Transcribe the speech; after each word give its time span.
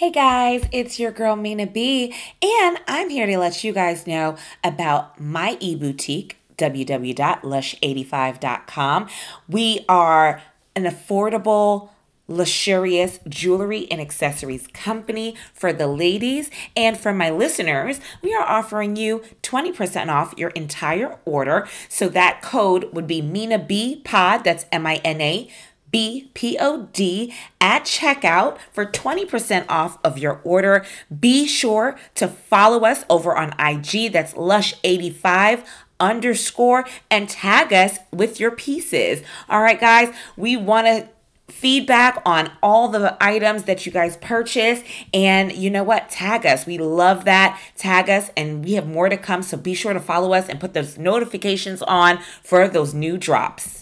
Hey 0.00 0.10
guys, 0.10 0.64
it's 0.72 0.98
your 0.98 1.12
girl 1.12 1.36
Mina 1.36 1.66
B, 1.66 2.14
and 2.40 2.78
I'm 2.88 3.10
here 3.10 3.26
to 3.26 3.36
let 3.36 3.62
you 3.62 3.74
guys 3.74 4.06
know 4.06 4.38
about 4.64 5.20
my 5.20 5.58
e 5.60 5.76
boutique, 5.76 6.38
www.lush85.com. 6.56 9.08
We 9.46 9.84
are 9.90 10.40
an 10.74 10.84
affordable, 10.84 11.90
luxurious 12.28 13.20
jewelry 13.28 13.86
and 13.90 14.00
accessories 14.00 14.68
company 14.68 15.36
for 15.52 15.70
the 15.70 15.86
ladies. 15.86 16.50
And 16.74 16.96
for 16.96 17.12
my 17.12 17.28
listeners, 17.28 18.00
we 18.22 18.32
are 18.32 18.48
offering 18.48 18.96
you 18.96 19.22
20% 19.42 20.08
off 20.08 20.32
your 20.38 20.48
entire 20.50 21.18
order. 21.26 21.68
So 21.90 22.08
that 22.08 22.40
code 22.40 22.88
would 22.94 23.06
be 23.06 23.20
Mina 23.20 23.58
B 23.58 24.00
Pod, 24.02 24.44
that's 24.44 24.64
M 24.72 24.86
I 24.86 25.02
N 25.04 25.20
A 25.20 25.50
BPOD 25.92 27.32
at 27.60 27.84
checkout 27.84 28.58
for 28.72 28.86
20% 28.86 29.66
off 29.68 29.98
of 30.04 30.18
your 30.18 30.40
order. 30.44 30.84
Be 31.18 31.46
sure 31.46 31.98
to 32.14 32.28
follow 32.28 32.84
us 32.84 33.04
over 33.08 33.36
on 33.36 33.54
IG, 33.58 34.12
that's 34.12 34.34
Lush85 34.34 35.64
underscore, 35.98 36.86
and 37.10 37.28
tag 37.28 37.72
us 37.72 37.98
with 38.12 38.40
your 38.40 38.50
pieces. 38.50 39.22
All 39.48 39.60
right, 39.60 39.78
guys, 39.78 40.14
we 40.36 40.56
want 40.56 40.86
to 40.86 41.08
feedback 41.50 42.22
on 42.24 42.50
all 42.62 42.88
the 42.88 43.16
items 43.20 43.64
that 43.64 43.84
you 43.84 43.92
guys 43.92 44.16
purchase 44.18 44.82
and 45.12 45.52
you 45.52 45.68
know 45.68 45.82
what 45.82 46.08
tag 46.08 46.46
us 46.46 46.64
we 46.64 46.78
love 46.78 47.24
that 47.24 47.60
tag 47.76 48.08
us 48.08 48.30
and 48.36 48.64
we 48.64 48.74
have 48.74 48.86
more 48.86 49.08
to 49.08 49.16
come 49.16 49.42
so 49.42 49.56
be 49.56 49.74
sure 49.74 49.92
to 49.92 50.00
follow 50.00 50.32
us 50.32 50.48
and 50.48 50.60
put 50.60 50.74
those 50.74 50.96
notifications 50.96 51.82
on 51.82 52.18
for 52.42 52.68
those 52.68 52.94
new 52.94 53.18
drops 53.18 53.79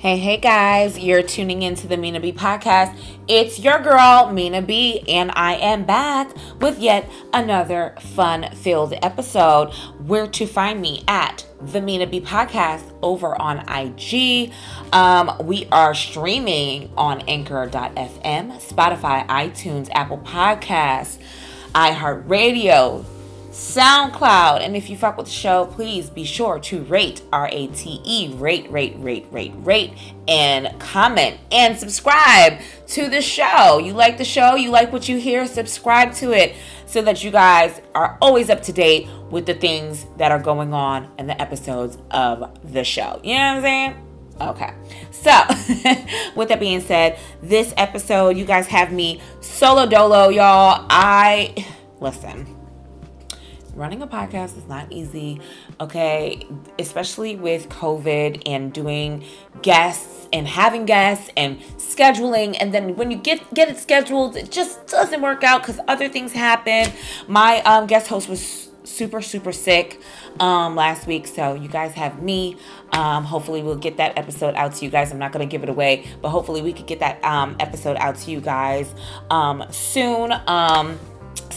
Hey, 0.00 0.18
hey 0.18 0.36
guys, 0.36 0.96
you're 0.96 1.24
tuning 1.24 1.62
into 1.62 1.88
the 1.88 1.96
Mina 1.96 2.20
B 2.20 2.32
podcast. 2.32 2.96
It's 3.26 3.58
your 3.58 3.80
girl, 3.80 4.30
Mina 4.32 4.62
B, 4.62 5.02
and 5.08 5.32
I 5.34 5.54
am 5.54 5.86
back 5.86 6.32
with 6.60 6.78
yet 6.78 7.10
another 7.32 7.96
fun 8.14 8.48
filled 8.54 8.94
episode. 9.02 9.72
Where 10.06 10.28
to 10.28 10.46
find 10.46 10.80
me 10.80 11.02
at 11.08 11.44
the 11.60 11.80
Mina 11.80 12.06
B 12.06 12.20
podcast 12.20 12.84
over 13.02 13.34
on 13.42 13.68
IG. 13.68 14.52
Um, 14.92 15.36
we 15.44 15.66
are 15.72 15.96
streaming 15.96 16.92
on 16.96 17.22
anchor.fm, 17.22 18.52
Spotify, 18.62 19.26
iTunes, 19.26 19.88
Apple 19.96 20.18
Podcasts, 20.18 21.18
iHeartRadio. 21.74 23.04
SoundCloud. 23.50 24.60
And 24.60 24.76
if 24.76 24.90
you 24.90 24.96
fuck 24.96 25.16
with 25.16 25.26
the 25.26 25.32
show, 25.32 25.66
please 25.66 26.10
be 26.10 26.24
sure 26.24 26.58
to 26.60 26.82
rate 26.84 27.22
R 27.32 27.48
A 27.50 27.66
T 27.68 28.00
E, 28.04 28.34
rate, 28.34 28.70
rate, 28.70 28.94
rate, 28.98 29.26
rate, 29.30 29.52
rate, 29.56 29.92
and 30.26 30.78
comment 30.78 31.38
and 31.50 31.78
subscribe 31.78 32.60
to 32.88 33.08
the 33.08 33.22
show. 33.22 33.78
You 33.78 33.94
like 33.94 34.18
the 34.18 34.24
show, 34.24 34.54
you 34.54 34.70
like 34.70 34.92
what 34.92 35.08
you 35.08 35.18
hear, 35.18 35.46
subscribe 35.46 36.12
to 36.14 36.32
it 36.32 36.54
so 36.86 37.02
that 37.02 37.24
you 37.24 37.30
guys 37.30 37.80
are 37.94 38.18
always 38.20 38.50
up 38.50 38.62
to 38.62 38.72
date 38.72 39.08
with 39.30 39.46
the 39.46 39.54
things 39.54 40.06
that 40.16 40.32
are 40.32 40.38
going 40.38 40.72
on 40.72 41.10
in 41.18 41.26
the 41.26 41.40
episodes 41.40 41.98
of 42.10 42.58
the 42.72 42.84
show. 42.84 43.20
You 43.22 43.34
know 43.34 43.40
what 43.40 43.56
I'm 43.56 43.62
saying? 43.62 44.04
Okay. 44.40 44.72
So, 45.10 45.30
with 46.36 46.48
that 46.48 46.60
being 46.60 46.80
said, 46.80 47.18
this 47.42 47.74
episode, 47.76 48.36
you 48.36 48.44
guys 48.44 48.66
have 48.68 48.92
me 48.92 49.20
solo 49.40 49.86
dolo, 49.86 50.28
y'all. 50.28 50.86
I 50.88 51.66
listen 52.00 52.57
running 53.78 54.02
a 54.02 54.06
podcast 54.06 54.58
is 54.58 54.66
not 54.66 54.90
easy, 54.90 55.40
okay? 55.80 56.46
Especially 56.78 57.36
with 57.36 57.68
COVID 57.68 58.42
and 58.44 58.72
doing 58.72 59.24
guests 59.62 60.28
and 60.32 60.46
having 60.46 60.84
guests 60.84 61.30
and 61.36 61.60
scheduling. 61.78 62.56
And 62.60 62.74
then 62.74 62.96
when 62.96 63.10
you 63.10 63.16
get 63.16 63.54
get 63.54 63.68
it 63.68 63.78
scheduled, 63.78 64.36
it 64.36 64.50
just 64.50 64.88
doesn't 64.88 65.22
work 65.22 65.44
out 65.44 65.62
cuz 65.62 65.78
other 65.88 66.08
things 66.08 66.32
happen. 66.32 66.92
My 67.28 67.62
um, 67.62 67.86
guest 67.86 68.08
host 68.08 68.28
was 68.28 68.68
super 68.84 69.20
super 69.20 69.52
sick 69.52 70.00
um, 70.40 70.74
last 70.74 71.06
week. 71.06 71.26
So 71.26 71.54
you 71.54 71.68
guys 71.68 71.92
have 71.92 72.22
me. 72.22 72.56
Um, 72.92 73.24
hopefully 73.24 73.62
we'll 73.62 73.76
get 73.76 73.98
that 73.98 74.18
episode 74.18 74.54
out 74.54 74.74
to 74.74 74.84
you 74.84 74.90
guys. 74.90 75.12
I'm 75.12 75.18
not 75.18 75.32
going 75.32 75.46
to 75.46 75.50
give 75.50 75.62
it 75.62 75.68
away 75.68 76.06
but 76.20 76.30
hopefully 76.30 76.62
we 76.62 76.72
could 76.72 76.86
get 76.86 77.00
that 77.00 77.22
um, 77.24 77.56
episode 77.60 77.96
out 77.98 78.16
to 78.16 78.30
you 78.30 78.40
guys 78.40 78.92
um, 79.30 79.64
soon. 79.70 80.32
Um, 80.46 80.98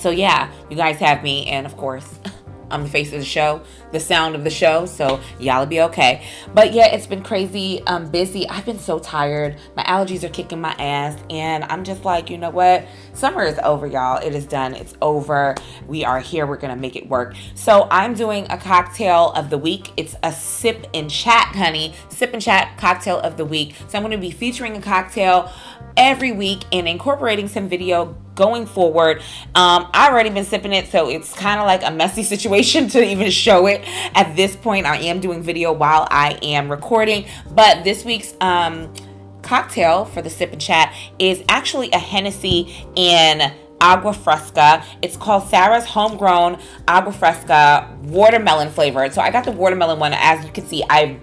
so 0.02 0.10
yeah, 0.10 0.52
you 0.70 0.76
guys 0.76 0.98
have 0.98 1.22
me, 1.22 1.46
and 1.46 1.68
of 1.68 1.78
course, 1.78 2.20
I'm 2.72 2.84
the 2.84 2.90
face 2.90 3.14
of 3.14 3.20
the 3.20 3.26
show, 3.26 3.62
the 3.92 4.00
sound 4.00 4.34
of 4.34 4.44
the 4.44 4.50
show, 4.50 4.86
so 4.86 5.20
y'all'll 5.40 5.68
be 5.68 5.82
okay. 5.82 6.26
But 6.56 6.74
yeah, 6.74 6.88
it's 6.88 7.06
been 7.06 7.22
crazy, 7.22 7.82
um, 7.86 8.10
busy. 8.10 8.50
I've 8.50 8.66
been 8.66 8.80
so 8.80 8.98
tired. 8.98 9.58
My 9.76 9.84
allergies 9.84 10.24
are 10.24 10.30
kicking 10.30 10.60
my 10.60 10.72
ass, 10.80 11.22
and 11.30 11.66
I'm 11.66 11.84
just 11.84 12.04
like, 12.04 12.30
you 12.30 12.38
know 12.38 12.50
what? 12.50 12.86
Summer 13.14 13.44
is 13.44 13.60
over, 13.60 13.86
y'all. 13.86 14.26
It 14.26 14.34
is 14.34 14.46
done. 14.46 14.74
It's 14.74 14.96
over. 15.02 15.56
We 15.88 16.06
are 16.06 16.20
here. 16.20 16.48
We're 16.48 16.58
gonna 16.58 16.76
make 16.76 16.96
it 16.96 17.10
work. 17.10 17.36
So 17.56 17.88
I'm 17.92 18.14
doing 18.14 18.48
a 18.50 18.58
cocktail 18.58 19.32
of 19.34 19.50
the 19.50 19.58
week. 19.58 19.92
It's 19.98 20.16
a 20.24 20.32
sip 20.32 20.88
and 20.94 21.10
chat, 21.10 21.56
honey. 21.56 21.94
Sip 22.10 22.34
and 22.34 22.42
chat 22.42 22.78
cocktail 22.78 23.20
of 23.20 23.38
the 23.38 23.46
week. 23.46 23.76
So 23.90 23.98
I'm 23.98 24.04
gonna 24.04 24.18
be 24.18 24.32
featuring 24.32 24.78
a 24.78 24.82
cocktail 24.82 25.52
every 25.98 26.32
week 26.32 26.64
and 26.72 26.88
incorporating 26.88 27.48
some 27.48 27.68
video 27.68 28.16
going 28.36 28.66
forward. 28.66 29.22
Um, 29.56 29.90
I've 29.94 30.14
already 30.14 30.30
been 30.30 30.46
sipping 30.46 30.74
it, 30.74 30.88
so 30.88 31.10
it's 31.10 31.34
kind 31.34 31.60
of 31.60 31.68
like 31.68 31.84
a 31.84 31.92
messy 31.92 32.24
situation 32.36 32.88
to 32.90 33.04
even 33.04 33.30
show 33.30 33.68
it 33.68 33.82
at 34.16 34.36
this 34.36 34.56
point. 34.56 34.86
I 34.86 34.98
am 34.98 35.20
doing 35.20 35.44
video 35.44 35.74
while 35.74 36.08
I 36.10 36.40
am 36.42 36.72
recording, 36.72 37.26
but 37.52 37.84
this 37.84 38.06
week's 38.06 38.34
um, 38.40 38.94
cocktail 39.42 40.06
for 40.06 40.22
the 40.22 40.30
sip 40.30 40.52
and 40.52 40.62
chat 40.62 40.94
is 41.20 41.44
actually 41.50 41.92
a 41.92 42.00
Hennessy 42.00 42.86
and 42.96 43.54
agua 43.82 44.14
fresca. 44.14 44.84
It's 45.02 45.18
called 45.18 45.50
Sarah's 45.50 45.86
Homegrown 45.86 46.60
Agua 46.88 47.12
Fresca 47.12 47.98
Watermelon 48.04 48.70
flavored. 48.70 49.14
So 49.14 49.22
I 49.22 49.32
got 49.32 49.44
the 49.44 49.52
watermelon 49.52 50.00
one. 50.00 50.14
As 50.14 50.46
you 50.46 50.52
can 50.52 50.66
see, 50.66 50.84
I 50.90 51.20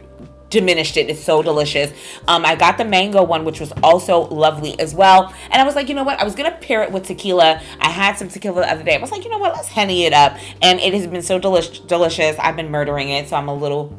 diminished 0.51 0.97
it. 0.97 1.09
It's 1.11 1.23
so 1.23 1.43
delicious. 1.43 1.93
Um, 2.27 2.45
I 2.45 2.57
got 2.57 2.79
the 2.79 2.85
mango 2.85 3.23
one, 3.23 3.45
which 3.45 3.61
was 3.61 3.73
also 3.83 4.21
lovely 4.29 4.79
as 4.81 4.95
well. 4.95 5.33
And 5.51 5.61
I 5.61 5.65
was 5.65 5.75
like, 5.75 5.89
you 5.89 5.95
know 5.95 6.05
what? 6.05 6.19
I 6.19 6.25
was 6.25 6.35
gonna 6.35 6.57
pair 6.61 6.83
it 6.83 6.91
with 6.91 7.05
tequila. 7.07 7.61
I 7.81 7.91
had 7.91 8.17
some 8.17 8.29
tequila 8.29 8.63
the 8.63 8.71
other 8.71 8.83
day. 8.83 8.97
I 8.97 9.01
was 9.01 9.13
like, 9.13 9.25
you 9.25 9.31
know 9.31 9.39
what? 9.39 9.55
Let's 9.55 9.69
henny 9.69 10.05
it 10.05 10.13
up. 10.13 10.37
And 10.63 10.81
it 10.81 10.95
has 10.95 11.07
been 11.07 11.23
so 11.23 11.39
delish- 11.39 11.87
delicious. 11.87 12.37
I've 12.39 12.57
been 12.57 12.71
murdering 12.71 13.11
it, 13.11 13.29
so 13.29 13.37
I'm 13.37 13.49
a 13.49 13.55
little, 13.55 13.95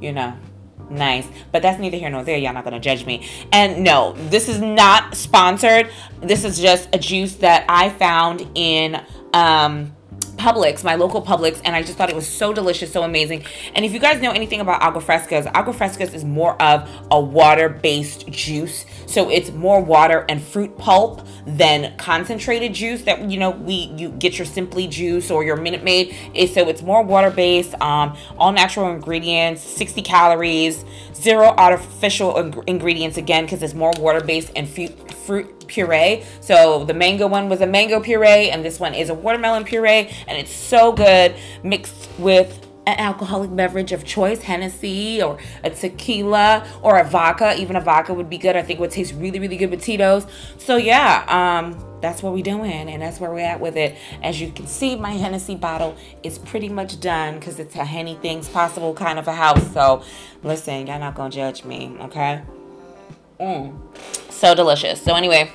you 0.00 0.12
know, 0.12 0.36
nice. 0.92 1.26
But 1.50 1.62
that's 1.62 1.80
neither 1.80 1.96
here 1.96 2.10
nor 2.10 2.22
there. 2.22 2.38
Y'all 2.38 2.52
not 2.52 2.64
gonna 2.64 2.80
judge 2.80 3.04
me. 3.06 3.28
And 3.52 3.82
no, 3.82 4.12
this 4.28 4.48
is 4.48 4.60
not 4.60 5.16
sponsored. 5.16 5.90
This 6.20 6.44
is 6.44 6.60
just 6.60 6.88
a 6.92 6.98
juice 6.98 7.36
that 7.36 7.64
I 7.68 7.90
found 7.90 8.48
in 8.54 9.00
um 9.32 9.94
Publix, 10.36 10.82
my 10.84 10.94
local 10.94 11.22
Publix, 11.22 11.60
and 11.64 11.76
I 11.76 11.82
just 11.82 11.96
thought 11.96 12.10
it 12.10 12.16
was 12.16 12.28
so 12.28 12.52
delicious, 12.52 12.92
so 12.92 13.02
amazing. 13.02 13.44
And 13.74 13.84
if 13.84 13.92
you 13.92 13.98
guys 13.98 14.20
know 14.20 14.32
anything 14.32 14.60
about 14.60 14.82
agua 14.82 15.02
frescas, 15.02 15.50
agua 15.54 15.74
frescas 15.74 16.14
is 16.14 16.24
more 16.24 16.60
of 16.60 16.88
a 17.10 17.20
water-based 17.20 18.28
juice. 18.30 18.84
So 19.06 19.30
it's 19.30 19.50
more 19.50 19.80
water 19.80 20.24
and 20.28 20.42
fruit 20.42 20.76
pulp 20.78 21.26
than 21.46 21.96
concentrated 21.96 22.72
juice 22.72 23.02
that 23.02 23.30
you 23.30 23.38
know 23.38 23.50
we 23.50 23.92
you 23.96 24.10
get 24.10 24.38
your 24.38 24.46
Simply 24.46 24.86
juice 24.86 25.30
or 25.30 25.44
your 25.44 25.56
Minute 25.56 25.84
Maid. 25.84 26.14
So 26.52 26.68
it's 26.68 26.82
more 26.82 27.02
water-based, 27.02 27.80
um, 27.80 28.16
all 28.38 28.52
natural 28.52 28.90
ingredients, 28.90 29.62
60 29.62 30.02
calories, 30.02 30.84
zero 31.14 31.54
artificial 31.56 32.62
ingredients 32.66 33.16
again 33.16 33.44
because 33.44 33.62
it's 33.62 33.74
more 33.74 33.92
water-based 33.98 34.50
and 34.56 34.68
fruit 34.68 35.12
fruit 35.12 35.61
puree. 35.72 36.24
So 36.40 36.84
the 36.84 36.94
mango 36.94 37.26
one 37.26 37.48
was 37.48 37.60
a 37.60 37.66
mango 37.66 38.00
puree, 38.00 38.50
and 38.50 38.64
this 38.64 38.78
one 38.78 38.94
is 38.94 39.08
a 39.08 39.14
watermelon 39.14 39.64
puree, 39.64 40.10
and 40.26 40.38
it's 40.38 40.52
so 40.52 40.92
good 40.92 41.34
mixed 41.62 42.08
with 42.18 42.66
an 42.86 42.98
alcoholic 42.98 43.54
beverage 43.54 43.92
of 43.92 44.04
choice, 44.04 44.42
Hennessy 44.42 45.22
or 45.22 45.38
a 45.62 45.70
tequila 45.70 46.66
or 46.82 46.98
a 46.98 47.04
vodka. 47.04 47.54
Even 47.56 47.76
a 47.76 47.80
vodka 47.80 48.12
would 48.12 48.28
be 48.28 48.38
good. 48.38 48.56
I 48.56 48.62
think 48.62 48.80
would 48.80 48.90
taste 48.90 49.14
really, 49.16 49.38
really 49.38 49.56
good 49.56 49.70
with 49.70 49.82
Tito's. 49.82 50.26
So 50.58 50.76
yeah, 50.76 51.24
um, 51.28 52.00
that's 52.00 52.22
what 52.22 52.32
we're 52.32 52.42
doing, 52.42 52.88
and 52.88 53.00
that's 53.00 53.20
where 53.20 53.30
we're 53.30 53.46
at 53.46 53.60
with 53.60 53.76
it. 53.76 53.96
As 54.22 54.40
you 54.40 54.50
can 54.50 54.66
see, 54.66 54.96
my 54.96 55.12
Hennessy 55.12 55.54
bottle 55.54 55.96
is 56.22 56.38
pretty 56.38 56.68
much 56.68 57.00
done 57.00 57.38
because 57.38 57.60
it's 57.60 57.76
a 57.76 57.84
Henny 57.84 58.16
Things 58.16 58.48
Possible 58.48 58.94
kind 58.94 59.18
of 59.18 59.28
a 59.28 59.34
house. 59.34 59.72
So 59.72 60.02
listen, 60.42 60.86
y'all 60.86 60.98
not 60.98 61.14
gonna 61.14 61.30
judge 61.30 61.64
me, 61.64 61.96
okay? 62.00 62.42
Mm. 63.40 63.76
So 64.30 64.54
delicious. 64.54 65.00
So 65.00 65.14
anyway, 65.14 65.50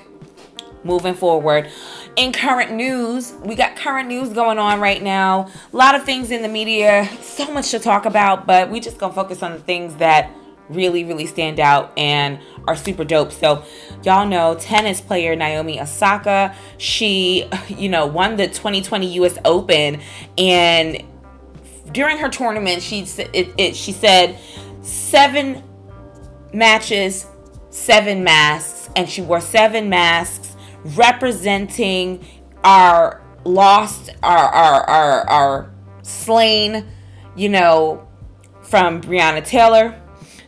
moving 0.87 1.13
forward. 1.13 1.69
In 2.15 2.31
current 2.31 2.71
news, 2.71 3.33
we 3.43 3.53
got 3.53 3.75
current 3.75 4.07
news 4.07 4.29
going 4.29 4.57
on 4.57 4.79
right 4.79 5.03
now. 5.03 5.49
A 5.71 5.77
lot 5.77 5.93
of 5.93 6.03
things 6.03 6.31
in 6.31 6.41
the 6.41 6.47
media, 6.47 7.07
so 7.21 7.53
much 7.53 7.69
to 7.71 7.79
talk 7.79 8.05
about, 8.05 8.47
but 8.47 8.71
we 8.71 8.79
just 8.79 8.97
gonna 8.97 9.13
focus 9.13 9.43
on 9.43 9.51
the 9.51 9.59
things 9.59 9.95
that 9.97 10.31
really, 10.69 11.03
really 11.03 11.25
stand 11.27 11.59
out 11.59 11.93
and 11.97 12.39
are 12.67 12.75
super 12.75 13.03
dope. 13.03 13.31
So, 13.31 13.63
y'all 14.03 14.25
know 14.25 14.55
tennis 14.59 14.99
player 14.99 15.35
Naomi 15.35 15.79
Osaka, 15.79 16.55
she, 16.77 17.47
you 17.67 17.89
know, 17.89 18.07
won 18.07 18.37
the 18.37 18.47
2020 18.47 19.13
US 19.19 19.37
Open 19.45 20.01
and 20.37 21.03
during 21.91 22.17
her 22.17 22.29
tournament, 22.29 22.81
she 22.81 23.01
it, 23.33 23.53
it 23.57 23.75
she 23.75 23.91
said 23.91 24.37
seven 24.81 25.63
matches, 26.53 27.25
seven 27.69 28.23
masks, 28.23 28.89
and 28.95 29.09
she 29.09 29.21
wore 29.21 29.41
seven 29.41 29.89
masks 29.89 30.46
representing 30.95 32.25
our 32.63 33.21
lost, 33.43 34.09
our 34.23 34.47
our 34.47 34.83
our, 34.89 35.29
our 35.29 35.71
slain, 36.01 36.85
you 37.35 37.49
know, 37.49 38.07
from 38.61 39.01
Breonna 39.01 39.45
Taylor 39.45 40.01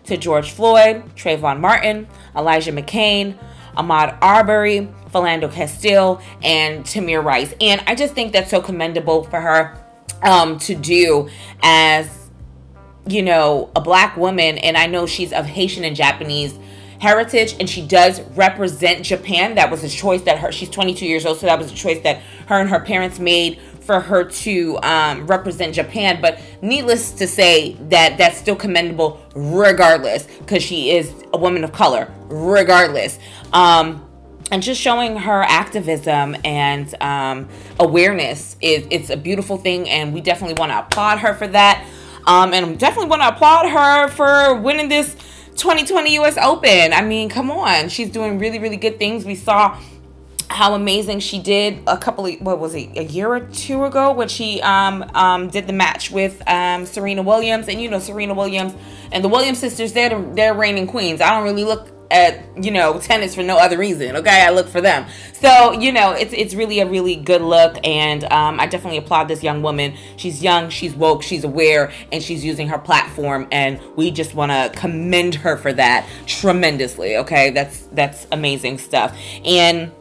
to 0.06 0.18
George 0.18 0.51
Floyd, 0.51 1.03
Trayvon 1.15 1.59
Martin, 1.59 2.07
Elijah 2.36 2.71
McClain, 2.71 3.38
Ahmaud 3.77 4.18
Arbery, 4.21 4.89
Philando 5.13 5.51
Castile, 5.51 6.21
and 6.44 6.83
Tamir 6.83 7.24
Rice. 7.24 7.53
And 7.62 7.81
I 7.88 7.95
just 7.95 8.13
think 8.13 8.33
that's 8.33 8.50
so 8.50 8.62
commendable 8.62 9.24
for 9.24 9.39
her 9.39 9.77
um, 10.24 10.57
to 10.59 10.75
do 10.75 11.30
as, 11.62 12.30
you 13.07 13.21
know, 13.21 13.71
a 13.75 13.81
black 13.81 14.18
woman. 14.18 14.57
And 14.57 14.75
I 14.77 14.88
know 14.88 15.06
she's 15.06 15.31
of 15.31 15.45
Haitian 15.45 15.83
and 15.83 15.95
Japanese 15.95 16.57
heritage 17.00 17.56
and 17.60 17.69
she 17.69 17.86
does 17.86 18.22
represent 18.36 19.06
Japan. 19.06 19.56
That 19.56 19.72
was 19.72 19.84
a 19.84 19.90
choice 19.90 20.22
that 20.24 20.38
her, 20.40 20.51
she's 20.51 20.69
22 20.69 21.06
years 21.06 21.25
old, 21.25 21.40
so 21.40 21.48
that 21.48 21.57
was 21.57 21.72
a 21.72 21.75
choice 21.75 22.01
that 22.01 22.22
her 22.48 22.60
and 22.60 22.69
her 22.69 22.80
parents 22.80 23.19
made 23.19 23.60
for 23.81 24.00
her 24.00 24.24
to 24.24 24.78
um, 24.84 25.25
represent 25.25 25.74
Japan. 25.74 26.22
But 26.22 26.40
needless 26.62 27.12
to 27.13 27.28
say, 27.28 27.74
that 27.90 28.18
that's 28.18 28.38
still 28.38 28.56
commendable 28.56 29.19
regardless, 29.34 30.28
because 30.40 30.62
she 30.62 30.92
is 30.92 31.12
a 31.34 31.38
woman 31.38 31.63
of 31.63 31.72
color, 31.72 32.12
regardless. 32.28 33.18
Um, 33.54 34.06
and 34.51 34.62
just 34.63 34.81
showing 34.81 35.16
her 35.16 35.44
activism 35.44 36.36
and 36.44 36.94
um, 37.01 37.48
awareness 37.80 38.57
is 38.62 38.88
it's 38.90 39.10
a 39.10 39.18
beautiful 39.18 39.57
thing, 39.57 39.90
and 39.90 40.13
we 40.13 40.22
definitely 40.22 40.60
want 40.60 40.72
to 40.72 40.80
applaud 40.80 41.19
her 41.19 41.34
for 41.34 41.48
that. 41.48 41.88
Um, 42.28 42.54
and 42.54 42.78
definitely 42.78 43.10
want 43.10 43.22
to 43.22 43.30
applaud 43.30 43.69
her 43.69 44.07
for 44.10 44.54
winning 44.60 44.90
this 44.90 45.16
2020 45.60 46.18
US 46.20 46.38
Open. 46.38 46.94
I 46.94 47.02
mean, 47.02 47.30
come 47.30 47.52
on, 47.52 47.90
she's 47.90 48.10
doing 48.10 48.40
really, 48.40 48.60
really 48.60 48.78
good 48.78 48.98
things. 48.98 49.26
We 49.26 49.36
saw 49.36 49.78
how 50.50 50.74
amazing 50.74 51.20
she 51.20 51.40
did 51.40 51.80
a 51.86 51.98
couple 51.98 52.26
of 52.26 52.42
what 52.42 52.60
was 52.60 52.74
it 52.74 52.90
a 52.98 53.04
year 53.04 53.30
or 53.30 53.42
two 53.42 53.84
ago 53.84 54.12
when 54.12 54.28
she 54.28 54.62
um, 54.62 55.04
um, 55.14 55.48
did 55.50 55.68
the 55.68 55.74
match 55.74 56.12
with 56.12 56.42
um, 56.48 56.86
Serena 56.86 57.22
Williams 57.22 57.68
and 57.68 57.80
you 57.80 57.90
know 57.90 58.00
Serena 58.00 58.34
Williams 58.34 58.74
and 59.12 59.24
the 59.24 59.28
Williams 59.28 59.60
sisters 59.60 59.94
they're 59.94 60.20
they're 60.34 60.54
reigning 60.54 60.88
queens. 60.88 61.22
I 61.22 61.30
don't 61.32 61.44
really 61.44 61.66
look 61.66 61.99
at 62.12 62.42
you 62.64 62.72
know 62.72 63.00
tennis 63.00 63.36
for 63.36 63.44
no 63.44 63.58
other 63.58 63.78
reason 63.78 64.16
okay? 64.16 64.46
I 64.46 64.50
look 64.50 64.68
for 64.68 64.82
them. 64.82 65.08
So 65.34 65.74
you 65.74 65.92
know 65.92 66.12
it's 66.12 66.34
it's 66.34 66.54
really 66.54 66.80
a 66.80 66.88
really 66.88 67.16
good 67.16 67.42
look 67.42 67.78
and 67.86 68.24
um, 68.26 68.60
i 68.60 68.66
definitely 68.66 68.98
applaud 68.98 69.28
this 69.28 69.44
young 69.44 69.62
woman. 69.62 69.96
She's 70.18 70.44
young 70.44 70.70
she's 70.70 70.96
woke 70.96 71.24
she's 71.24 71.44
aware 71.44 71.92
and 72.12 72.22
she's 72.24 72.44
using 72.44 72.68
her 72.70 72.80
platform 72.80 73.48
and 73.52 73.80
we 73.96 74.12
just 74.12 74.34
want 74.34 74.52
to 74.52 74.80
commend 74.80 75.36
her 75.36 75.58
for 75.58 75.74
that 75.74 76.08
tremendously 76.26 77.18
okay? 77.18 77.52
That's 77.52 77.88
that's 77.92 78.28
amazing 78.32 78.78
stuff. 78.80 79.18
And 79.46 79.92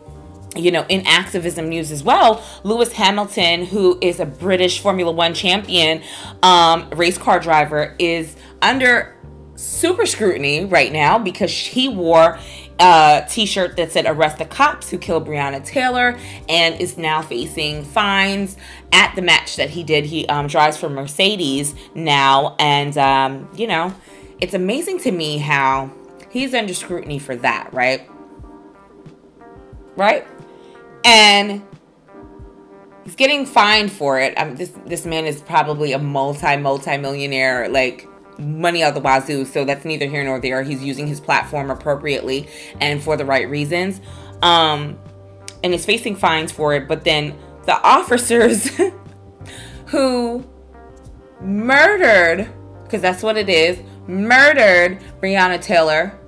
you 0.57 0.71
know, 0.71 0.85
in 0.89 1.07
activism 1.07 1.69
news 1.69 1.91
as 1.91 2.03
well, 2.03 2.43
Lewis 2.65 2.93
Hamilton, 2.93 3.65
who 3.65 3.99
is 4.01 4.19
a 4.21 4.27
British 4.27 4.81
Formula 4.81 5.13
One 5.13 5.35
champion, 5.35 6.03
um, 6.43 6.89
race 6.91 7.19
car 7.19 7.39
driver, 7.39 7.95
is 7.99 8.37
under 8.63 9.15
super 9.59 10.07
scrutiny 10.07 10.65
right 10.65 10.93
now 10.93 11.19
because 11.19 11.51
he 11.51 11.89
wore 11.89 12.39
a 12.79 13.27
t-shirt 13.29 13.77
that 13.77 13.91
said 13.91 14.07
arrest 14.07 14.39
the 14.39 14.45
cops 14.45 14.89
who 14.89 14.97
killed 14.97 15.27
breonna 15.27 15.65
taylor 15.65 16.17
and 16.49 16.81
is 16.81 16.97
now 16.97 17.21
facing 17.21 17.85
fines. 17.85 18.57
At 18.93 19.15
the 19.17 19.23
match 19.23 19.57
that 19.57 19.71
he 19.71 19.83
did 19.83 20.07
he 20.07 20.27
um, 20.29 20.47
drives 20.47 20.77
for 20.77 20.89
mercedes 20.89 21.75
now 21.95 22.55
and 22.59 22.97
um, 22.97 23.49
you 23.55 23.67
know 23.67 23.93
it's 24.41 24.55
amazing 24.55 25.01
to 25.01 25.11
me 25.11 25.39
how 25.39 25.91
he's 26.31 26.55
under 26.55 26.73
scrutiny 26.73 27.19
for 27.19 27.35
that 27.37 27.73
right? 27.75 28.09
Right? 29.97 30.25
And 31.05 31.63
he's 33.03 33.17
getting 33.17 33.45
fined 33.45 33.91
for 33.91 34.21
it. 34.21 34.39
Um, 34.39 34.55
this 34.55 34.71
this 34.87 35.05
man 35.05 35.27
is 35.27 35.41
probably 35.43 35.93
a 35.93 35.99
multi 35.99 36.57
multi 36.57 36.97
millionaire 36.97 37.69
like 37.69 38.08
money 38.39 38.83
out 38.83 38.95
the 38.95 39.01
wazoo. 39.01 39.45
So 39.45 39.65
that's 39.65 39.85
neither 39.85 40.07
here 40.07 40.25
nor 40.25 40.41
there. 40.41 40.63
He's 40.63 40.83
using 40.83 41.07
his 41.07 41.21
platform 41.21 41.71
appropriately 41.71 42.49
and 42.81 43.03
for 43.03 43.17
the 43.17 43.25
right 43.25 43.49
reasons. 43.49 44.01
Um, 44.43 44.99
and 45.63 45.73
is 45.75 45.85
facing 45.85 46.17
fines 46.17 46.51
for 46.53 46.75
it. 46.75 46.89
But 46.89 47.05
then 47.05 47.37
the 47.65 47.81
officers 47.83 48.71
who 49.87 50.45
murdered, 51.41 52.49
because 52.85 53.03
that's 53.03 53.23
what 53.23 53.37
it 53.37 53.49
is, 53.49 53.81
murdered 54.07 55.01
Breonna 55.21 55.61
Taylor 55.61 56.19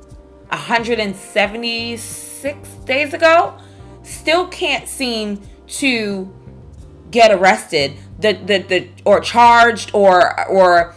176 0.48 2.68
days 2.84 3.14
ago, 3.14 3.56
still 4.02 4.48
can't 4.48 4.88
seem 4.88 5.40
to 5.66 6.34
get 7.10 7.30
arrested 7.30 7.92
the, 8.18 8.32
the, 8.32 8.58
the 8.58 8.88
or 9.04 9.20
charged 9.20 9.90
or 9.94 10.48
or 10.48 10.94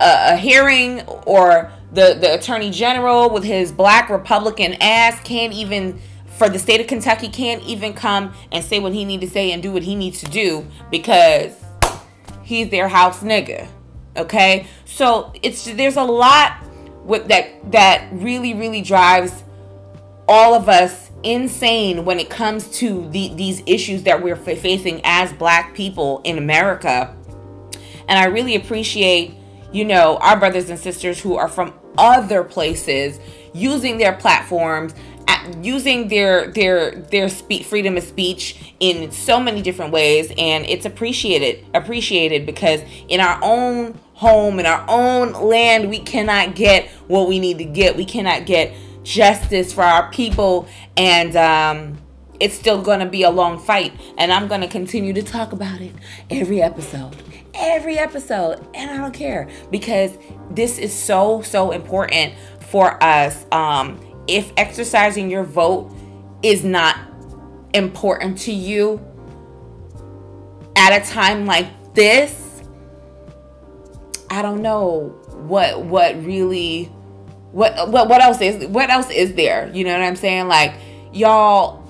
a, 0.00 0.32
a 0.32 0.36
hearing 0.36 1.02
or 1.26 1.70
the, 1.92 2.16
the 2.20 2.34
attorney 2.34 2.70
general 2.70 3.30
with 3.30 3.44
his 3.44 3.72
black 3.72 4.08
Republican 4.08 4.74
ass 4.80 5.20
can't 5.22 5.52
even 5.52 6.00
for 6.36 6.48
the 6.48 6.58
state 6.58 6.80
of 6.80 6.86
Kentucky 6.86 7.28
can't 7.28 7.62
even 7.64 7.92
come 7.92 8.32
and 8.50 8.64
say 8.64 8.78
what 8.78 8.94
he 8.94 9.04
need 9.04 9.20
to 9.20 9.28
say 9.28 9.52
and 9.52 9.62
do 9.62 9.72
what 9.72 9.82
he 9.82 9.94
needs 9.94 10.20
to 10.20 10.26
do 10.26 10.66
because 10.90 11.54
he's 12.42 12.70
their 12.70 12.88
house 12.88 13.22
nigga. 13.22 13.68
Okay? 14.16 14.66
So 14.86 15.32
it's 15.42 15.64
there's 15.64 15.96
a 15.96 16.02
lot 16.02 16.64
with 17.04 17.28
that 17.28 17.72
that 17.72 18.08
really 18.12 18.54
really 18.54 18.80
drives 18.82 19.44
all 20.28 20.54
of 20.54 20.68
us 20.68 21.10
insane 21.22 22.04
when 22.04 22.18
it 22.18 22.30
comes 22.30 22.68
to 22.78 23.06
the, 23.10 23.34
these 23.34 23.62
issues 23.66 24.04
that 24.04 24.22
we're 24.22 24.36
facing 24.36 25.00
as 25.04 25.32
black 25.34 25.74
people 25.74 26.20
in 26.24 26.38
America. 26.38 27.14
And 28.08 28.18
I 28.18 28.26
really 28.26 28.54
appreciate 28.54 29.34
you 29.72 29.84
know, 29.84 30.16
our 30.18 30.38
brothers 30.38 30.70
and 30.70 30.78
sisters 30.78 31.20
who 31.20 31.36
are 31.36 31.48
from 31.48 31.74
other 31.98 32.44
places 32.44 33.18
using 33.52 33.98
their 33.98 34.14
platforms 34.14 34.94
using 35.62 36.08
their 36.08 36.48
their 36.48 36.92
their 36.92 37.28
freedom 37.28 37.96
of 37.96 38.02
speech 38.02 38.74
in 38.80 39.10
so 39.10 39.40
many 39.40 39.62
different 39.62 39.92
ways. 39.92 40.32
And 40.36 40.64
it's 40.66 40.86
appreciated 40.86 41.64
appreciated 41.74 42.46
because 42.46 42.82
in 43.08 43.20
our 43.20 43.38
own 43.42 43.98
home 44.14 44.60
in 44.60 44.66
our 44.66 44.84
own 44.88 45.32
land 45.32 45.88
we 45.88 45.98
cannot 45.98 46.54
get 46.54 46.88
what 47.08 47.28
we 47.28 47.38
need 47.38 47.58
to 47.58 47.64
get. 47.64 47.96
We 47.96 48.04
cannot 48.04 48.46
get 48.46 48.74
justice 49.02 49.72
for 49.72 49.82
our 49.82 50.10
people. 50.10 50.68
And 50.96 51.36
um 51.36 51.98
it's 52.38 52.54
still 52.54 52.80
going 52.80 53.00
to 53.00 53.06
be 53.06 53.22
a 53.22 53.30
long 53.30 53.58
fight. 53.58 53.92
And 54.16 54.32
i'm 54.32 54.48
going 54.48 54.62
to 54.62 54.68
continue 54.68 55.12
to 55.12 55.22
talk 55.22 55.52
about 55.52 55.80
it 55.80 55.92
every 56.30 56.62
episode 56.62 57.16
every 57.54 57.98
episode 57.98 58.66
and 58.74 58.90
I 58.90 58.96
don't 58.96 59.12
care 59.12 59.48
because 59.70 60.16
this 60.50 60.78
is 60.78 60.92
so 60.92 61.42
so 61.42 61.70
important 61.70 62.34
for 62.68 63.02
us. 63.02 63.46
Um 63.52 64.00
if 64.26 64.52
exercising 64.56 65.30
your 65.30 65.44
vote 65.44 65.92
is 66.42 66.64
not 66.64 66.96
important 67.74 68.38
to 68.38 68.52
you 68.52 69.04
at 70.76 71.02
a 71.02 71.10
time 71.10 71.46
like 71.46 71.94
this 71.94 72.62
I 74.30 74.42
don't 74.42 74.62
know 74.62 75.08
what 75.34 75.84
what 75.84 76.24
really 76.24 76.84
what 77.52 77.88
what 77.88 78.08
what 78.08 78.20
else 78.20 78.40
is 78.40 78.66
what 78.66 78.90
else 78.90 79.10
is 79.10 79.34
there? 79.34 79.70
You 79.74 79.84
know 79.84 79.92
what 79.92 80.02
I'm 80.02 80.16
saying? 80.16 80.46
Like 80.46 80.74
y'all 81.12 81.80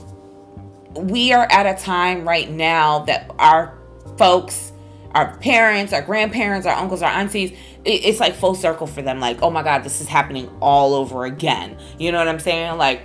we 0.95 1.33
are 1.33 1.47
at 1.51 1.67
a 1.67 1.81
time 1.81 2.27
right 2.27 2.51
now 2.51 3.01
that 3.01 3.31
our 3.39 3.79
folks 4.17 4.70
our 5.15 5.37
parents, 5.39 5.93
our 5.93 6.03
grandparents, 6.03 6.67
our 6.67 6.77
uncles, 6.77 7.03
our 7.03 7.11
aunties, 7.11 7.53
it's 7.85 8.21
like 8.21 8.35
full 8.35 8.55
circle 8.55 8.87
for 8.87 9.03
them. 9.03 9.21
Like, 9.21 9.43
oh 9.43 9.51
my 9.51 9.63
God, 9.63 9.83
this 9.85 10.01
is 10.01 10.09
happening 10.09 10.51
all 10.61 10.95
over 10.95 11.25
again. 11.25 11.77
You 11.99 12.13
know 12.13 12.19
what 12.19 12.29
I'm 12.29 12.39
saying? 12.39 12.77
Like, 12.79 13.03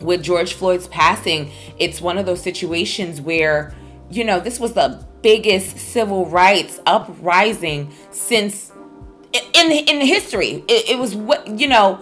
with 0.00 0.22
George 0.22 0.54
Floyd's 0.54 0.88
passing, 0.88 1.52
it's 1.78 2.00
one 2.00 2.18
of 2.18 2.26
those 2.26 2.42
situations 2.42 3.20
where, 3.20 3.74
you 4.10 4.24
know, 4.24 4.40
this 4.40 4.58
was 4.58 4.72
the 4.72 5.04
biggest 5.22 5.78
civil 5.78 6.26
rights 6.26 6.80
uprising 6.86 7.92
since 8.10 8.72
in 9.32 9.70
in 9.70 10.00
history. 10.00 10.64
It, 10.68 10.90
it 10.90 10.98
was 10.98 11.14
what 11.14 11.46
you 11.46 11.68
know 11.68 12.00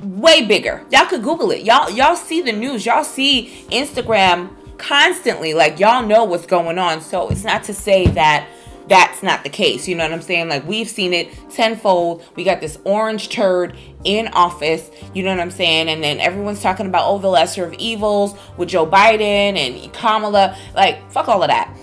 way 0.00 0.44
bigger. 0.44 0.84
Y'all 0.90 1.06
could 1.06 1.22
Google 1.22 1.50
it. 1.50 1.62
Y'all 1.62 1.90
y'all 1.90 2.16
see 2.16 2.40
the 2.40 2.52
news. 2.52 2.84
Y'all 2.86 3.04
see 3.04 3.66
Instagram 3.70 4.50
constantly. 4.82 5.54
Like 5.54 5.78
y'all 5.78 6.06
know 6.06 6.24
what's 6.24 6.46
going 6.46 6.78
on. 6.78 7.00
So 7.00 7.28
it's 7.30 7.44
not 7.44 7.64
to 7.64 7.74
say 7.74 8.06
that 8.08 8.48
that's 8.88 9.22
not 9.22 9.44
the 9.44 9.48
case. 9.48 9.86
You 9.86 9.94
know 9.94 10.02
what 10.04 10.12
I'm 10.12 10.22
saying? 10.22 10.48
Like 10.48 10.66
we've 10.66 10.88
seen 10.88 11.12
it 11.12 11.32
tenfold. 11.50 12.24
We 12.34 12.44
got 12.44 12.60
this 12.60 12.78
orange 12.84 13.28
turd 13.28 13.78
in 14.04 14.28
office. 14.28 14.90
You 15.14 15.22
know 15.22 15.30
what 15.30 15.40
I'm 15.40 15.52
saying? 15.52 15.88
And 15.88 16.02
then 16.02 16.18
everyone's 16.18 16.60
talking 16.60 16.86
about 16.86 17.08
oh 17.08 17.18
the 17.18 17.28
lesser 17.28 17.64
of 17.64 17.74
evils 17.74 18.36
with 18.56 18.68
Joe 18.70 18.86
Biden 18.86 19.56
and 19.56 19.92
Kamala. 19.92 20.56
Like 20.74 21.10
fuck 21.12 21.28
all 21.28 21.42
of 21.42 21.48
that. 21.48 21.74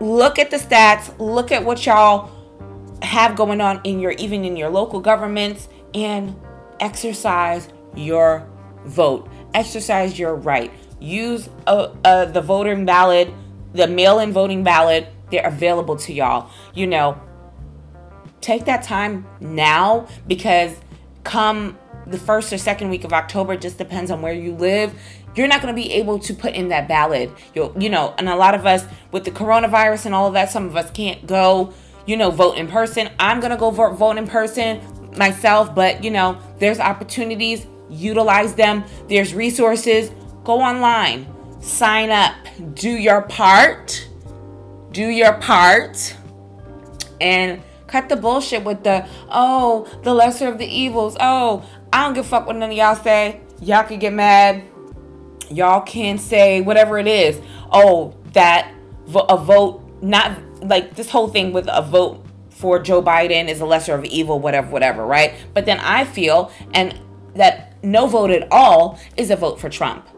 look 0.00 0.38
at 0.38 0.50
the 0.50 0.58
stats, 0.58 1.12
look 1.18 1.52
at 1.52 1.64
what 1.64 1.84
y'all 1.86 2.30
have 3.02 3.36
going 3.36 3.60
on 3.60 3.80
in 3.84 4.00
your 4.00 4.12
even 4.12 4.44
in 4.44 4.56
your 4.56 4.70
local 4.70 5.00
governments 5.00 5.68
and 5.92 6.34
exercise 6.80 7.68
your 7.96 8.48
vote. 8.84 9.28
Exercise 9.54 10.18
your 10.18 10.34
right. 10.36 10.72
Use 11.04 11.48
uh, 11.66 11.94
uh, 12.04 12.24
the 12.24 12.40
voting 12.40 12.84
ballot, 12.86 13.30
the 13.74 13.86
mail-in 13.86 14.32
voting 14.32 14.64
ballot. 14.64 15.08
They're 15.30 15.46
available 15.46 15.96
to 15.96 16.12
y'all. 16.12 16.50
You 16.74 16.86
know, 16.86 17.20
take 18.40 18.64
that 18.64 18.82
time 18.82 19.26
now 19.40 20.06
because 20.26 20.76
come 21.24 21.78
the 22.06 22.18
first 22.18 22.52
or 22.52 22.58
second 22.58 22.90
week 22.90 23.04
of 23.04 23.12
October, 23.12 23.56
just 23.56 23.78
depends 23.78 24.10
on 24.10 24.22
where 24.22 24.32
you 24.32 24.54
live. 24.54 24.94
You're 25.34 25.48
not 25.48 25.62
going 25.62 25.74
to 25.74 25.80
be 25.80 25.92
able 25.94 26.18
to 26.20 26.34
put 26.34 26.54
in 26.54 26.68
that 26.68 26.86
ballot. 26.86 27.30
You'll, 27.54 27.74
you 27.80 27.90
know, 27.90 28.14
and 28.18 28.28
a 28.28 28.36
lot 28.36 28.54
of 28.54 28.66
us 28.66 28.84
with 29.10 29.24
the 29.24 29.30
coronavirus 29.30 30.06
and 30.06 30.14
all 30.14 30.28
of 30.28 30.34
that, 30.34 30.50
some 30.50 30.66
of 30.66 30.76
us 30.76 30.90
can't 30.90 31.26
go, 31.26 31.72
you 32.06 32.16
know, 32.16 32.30
vote 32.30 32.56
in 32.56 32.68
person. 32.68 33.10
I'm 33.18 33.40
going 33.40 33.50
to 33.50 33.56
go 33.56 33.70
vote, 33.70 33.94
vote 33.94 34.16
in 34.16 34.26
person 34.26 34.80
myself, 35.16 35.74
but 35.74 36.04
you 36.04 36.10
know, 36.10 36.38
there's 36.58 36.78
opportunities, 36.78 37.66
utilize 37.90 38.54
them. 38.54 38.84
There's 39.08 39.34
resources. 39.34 40.10
Go 40.44 40.60
online, 40.60 41.26
sign 41.60 42.10
up, 42.10 42.34
do 42.74 42.90
your 42.90 43.22
part, 43.22 44.08
do 44.92 45.08
your 45.08 45.32
part, 45.34 46.14
and 47.20 47.62
cut 47.86 48.08
the 48.08 48.16
bullshit 48.16 48.64
with 48.64 48.84
the 48.84 49.06
oh, 49.30 49.88
the 50.02 50.12
lesser 50.12 50.48
of 50.48 50.58
the 50.58 50.66
evils. 50.66 51.16
Oh, 51.18 51.64
I 51.92 52.04
don't 52.04 52.14
give 52.14 52.26
a 52.26 52.28
fuck 52.28 52.46
what 52.46 52.56
none 52.56 52.70
of 52.70 52.76
y'all 52.76 52.94
say. 52.94 53.40
Y'all 53.60 53.84
can 53.84 53.98
get 53.98 54.12
mad. 54.12 54.62
Y'all 55.50 55.80
can 55.80 56.18
say 56.18 56.60
whatever 56.60 56.98
it 56.98 57.06
is. 57.06 57.40
Oh, 57.72 58.14
that 58.32 58.72
a 59.14 59.36
vote, 59.36 59.82
not 60.02 60.38
like 60.60 60.94
this 60.94 61.10
whole 61.10 61.28
thing 61.28 61.52
with 61.52 61.68
a 61.70 61.82
vote 61.82 62.24
for 62.50 62.78
Joe 62.78 63.02
Biden 63.02 63.48
is 63.48 63.60
a 63.60 63.66
lesser 63.66 63.94
of 63.94 64.04
evil, 64.04 64.38
whatever, 64.38 64.70
whatever, 64.70 65.04
right? 65.04 65.34
But 65.52 65.66
then 65.66 65.78
I 65.80 66.04
feel, 66.04 66.50
and 66.72 66.98
that 67.34 67.73
no 67.84 68.06
vote 68.06 68.30
at 68.30 68.48
all 68.50 68.98
is 69.16 69.30
a 69.30 69.36
vote 69.36 69.60
for 69.60 69.68
Trump. 69.68 70.08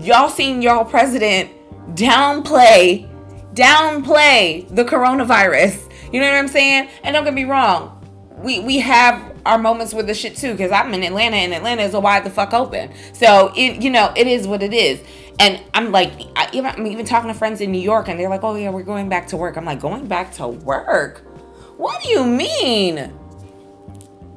Y'all 0.00 0.28
seen 0.28 0.60
y'all 0.60 0.84
president 0.84 1.50
downplay, 1.94 3.08
downplay 3.54 4.68
the 4.74 4.84
coronavirus 4.84 5.88
you 6.12 6.20
know 6.20 6.30
what 6.30 6.38
I'm 6.38 6.48
saying? 6.48 6.88
And 7.02 7.14
don't 7.14 7.24
get 7.24 7.34
me 7.34 7.44
wrong, 7.44 7.94
we 8.38 8.60
we 8.60 8.78
have 8.78 9.36
our 9.44 9.58
moments 9.58 9.94
with 9.94 10.06
the 10.06 10.14
shit 10.14 10.36
too 10.36 10.52
because 10.52 10.72
I'm 10.72 10.92
in 10.94 11.02
Atlanta 11.02 11.36
and 11.36 11.54
Atlanta 11.54 11.82
is 11.82 11.94
a 11.94 12.00
wide 12.00 12.24
the 12.24 12.30
fuck 12.30 12.52
open. 12.52 12.90
So 13.12 13.52
it 13.56 13.82
you 13.82 13.90
know 13.90 14.12
it 14.16 14.26
is 14.26 14.46
what 14.46 14.62
it 14.62 14.72
is. 14.72 15.00
And 15.40 15.62
I'm 15.72 15.92
like, 15.92 16.12
I, 16.34 16.48
even, 16.52 16.66
I'm 16.66 16.84
even 16.88 17.06
talking 17.06 17.28
to 17.28 17.34
friends 17.34 17.60
in 17.60 17.70
New 17.70 17.80
York 17.80 18.08
and 18.08 18.18
they're 18.18 18.28
like, 18.28 18.42
oh 18.42 18.56
yeah, 18.56 18.70
we're 18.70 18.82
going 18.82 19.08
back 19.08 19.28
to 19.28 19.36
work. 19.36 19.56
I'm 19.56 19.64
like, 19.64 19.80
going 19.80 20.08
back 20.08 20.32
to 20.34 20.48
work? 20.48 21.22
What 21.78 22.02
do 22.02 22.10
you 22.10 22.24
mean? 22.24 23.12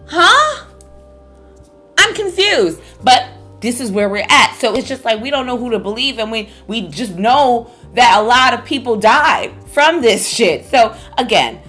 Huh? 0.06 0.66
I'm 1.98 2.14
confused. 2.14 2.80
But 3.04 3.28
this 3.62 3.80
is 3.80 3.92
where 3.92 4.10
we're 4.10 4.26
at. 4.30 4.56
So 4.60 4.76
it's 4.76 4.88
just 4.88 5.04
like 5.04 5.22
we 5.22 5.32
don't 5.32 5.46
know 5.46 5.58
who 5.58 5.72
to 5.72 5.80
believe 5.80 6.20
and 6.20 6.32
we 6.32 6.50
we 6.68 6.88
just 6.88 7.16
know 7.16 7.72
that 7.94 8.20
a 8.20 8.22
lot 8.22 8.54
of 8.54 8.64
people 8.64 8.96
died 8.96 9.54
from 9.70 10.02
this 10.02 10.28
shit. 10.28 10.66
So 10.66 10.96
again, 11.18 11.62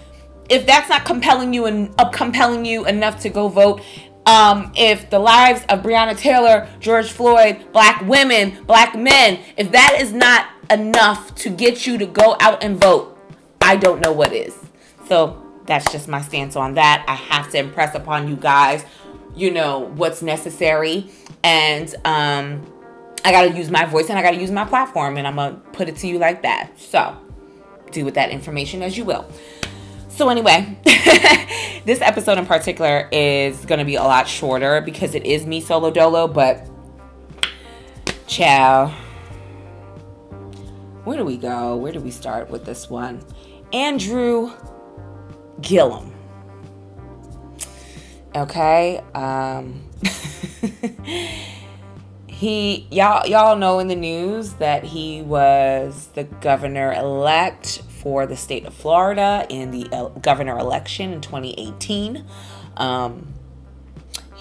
if 0.50 0.67
that's 0.67 0.91
not 0.91 1.05
compelling 1.05 1.55
you 1.55 1.67
and 1.67 1.95
uh, 1.99 2.09
compelling 2.11 2.64
you 2.64 2.87
enough 2.87 3.21
to 3.21 3.31
go 3.31 3.49
vote, 3.49 3.81
um, 4.26 4.73
if 4.76 5.09
the 5.09 5.19
lives 5.19 5.64
of 5.71 5.83
Breonna 5.83 6.17
Taylor, 6.17 6.69
George 6.81 7.11
Floyd, 7.11 7.64
black 7.73 8.02
women, 8.07 8.62
black 8.67 8.95
men, 8.95 9.41
if 9.57 9.73
that 9.73 9.97
is 10.00 10.12
not 10.12 10.49
enough 10.71 11.35
to 11.37 11.50
get 11.50 11.87
you 11.87 11.97
to 11.99 12.07
go 12.07 12.37
out 12.41 12.62
and 12.62 12.79
vote, 12.79 13.19
I 13.61 13.76
don't 13.76 14.00
know 14.00 14.12
what 14.12 14.33
is. 14.33 14.55
So 15.09 15.42
that's 15.73 15.91
just 15.91 16.07
my 16.07 16.21
stance 16.21 16.55
on 16.55 16.75
that. 16.75 17.02
I 17.09 17.14
have 17.14 17.50
to 17.52 17.59
impress 17.59 17.95
upon 17.95 18.29
you 18.29 18.37
guys, 18.37 18.85
you 19.35 19.50
know, 19.50 19.91
what's 19.95 20.21
necessary. 20.21 21.09
And 21.43 21.95
um, 22.05 22.71
I 23.25 23.33
got 23.33 23.50
to 23.50 23.57
use 23.57 23.71
my 23.71 23.87
voice 23.87 24.11
and 24.11 24.19
I 24.19 24.23
got 24.23 24.33
to 24.33 24.37
use 24.37 24.50
my 24.50 24.67
platform, 24.67 25.17
and 25.17 25.26
I'm 25.26 25.37
going 25.37 25.55
to 25.55 25.61
put 25.71 25.88
it 25.88 25.97
to 25.97 26.07
you 26.07 26.19
like 26.19 26.43
that. 26.43 26.79
So 26.79 27.17
do 27.91 28.05
with 28.05 28.14
that 28.14 28.31
information 28.31 28.83
as 28.83 28.99
you 28.99 29.05
will. 29.05 29.26
So, 30.09 30.29
anyway, 30.29 30.79
this 31.87 32.02
episode 32.02 32.37
in 32.37 32.45
particular 32.45 33.09
is 33.11 33.64
going 33.64 33.79
to 33.79 33.85
be 33.87 33.95
a 33.95 34.02
lot 34.02 34.29
shorter 34.29 34.83
because 34.83 35.14
it 35.14 35.25
is 35.25 35.47
me 35.47 35.62
solo 35.62 35.91
dolo, 35.91 36.29
but 36.29 36.69
ciao. 38.26 38.88
Where 41.05 41.17
do 41.17 41.25
we 41.25 41.38
go? 41.38 41.76
Where 41.76 41.93
do 41.93 42.00
we 42.00 42.11
start 42.11 42.50
with 42.50 42.67
this 42.67 42.91
one? 42.91 43.25
Andrew 43.73 44.52
Gillum. 45.62 46.12
Okay. 48.35 49.00
Um, 49.14 49.83
he 52.26 52.87
y'all 52.90 53.26
y'all 53.26 53.57
know 53.57 53.78
in 53.78 53.88
the 53.88 53.95
news 53.95 54.54
that 54.54 54.85
he 54.85 55.23
was 55.23 56.09
the 56.14 56.25
governor 56.25 56.92
elect 56.92 57.83
for 58.00 58.26
the 58.26 58.37
state 58.37 58.66
of 58.66 58.75
Florida 58.75 59.47
in 59.49 59.71
the 59.71 60.11
governor 60.21 60.59
election 60.59 61.12
in 61.12 61.21
2018. 61.21 62.25
Um, 62.76 63.32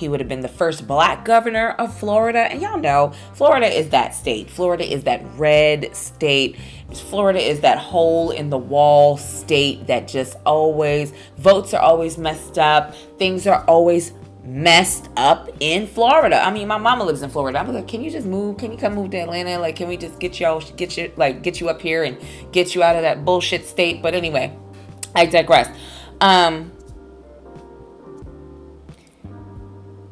he 0.02 0.10
would 0.10 0.20
have 0.20 0.28
been 0.28 0.42
the 0.42 0.48
first 0.48 0.88
black 0.88 1.24
governor 1.24 1.70
of 1.78 1.96
Florida. 1.96 2.40
And 2.40 2.60
y'all 2.60 2.80
know 2.80 3.14
Florida 3.36 3.68
is 3.68 3.90
that 3.90 4.16
state. 4.16 4.50
Florida 4.50 4.84
is 4.84 5.04
that 5.04 5.22
red 5.38 5.96
state. 5.96 6.58
Florida 6.92 7.40
is 7.40 7.60
that 7.60 7.78
hole 7.78 8.32
in 8.32 8.50
the 8.50 8.58
wall 8.58 9.16
state 9.18 9.86
that 9.86 10.08
just 10.08 10.38
always, 10.44 11.14
votes 11.38 11.72
are 11.76 11.82
always 11.82 12.18
messed 12.18 12.58
up. 12.58 12.96
Things 13.20 13.46
are 13.46 13.64
always 13.68 14.12
messed 14.44 15.08
up 15.18 15.50
in 15.60 15.86
Florida. 15.86 16.44
I 16.44 16.52
mean, 16.52 16.68
my 16.68 16.80
mama 16.80 17.04
lives 17.04 17.22
in 17.22 17.30
Florida. 17.30 17.60
I'm 17.60 17.72
like, 17.72 17.88
can 17.88 18.02
you 18.02 18.10
just 18.10 18.26
move? 18.26 18.58
Can 18.58 18.72
you 18.72 18.80
come 18.80 18.96
move 18.96 19.12
to 19.12 19.18
Atlanta? 19.18 19.60
Like, 19.60 19.76
can 19.76 19.88
we 19.88 19.98
just 19.98 20.20
get 20.20 20.40
y'all, 20.40 20.62
get 20.78 20.98
you, 20.98 21.12
like, 21.16 21.44
get 21.44 21.62
you 21.62 21.70
up 21.70 21.80
here 21.80 22.04
and 22.04 22.18
get 22.52 22.74
you 22.74 22.82
out 22.82 22.96
of 22.96 23.04
that 23.04 23.24
bullshit 23.24 23.68
state? 23.68 24.02
But 24.02 24.16
anyway, 24.16 24.52
I 25.16 25.28
digress. 25.28 25.70
Um, 26.22 26.72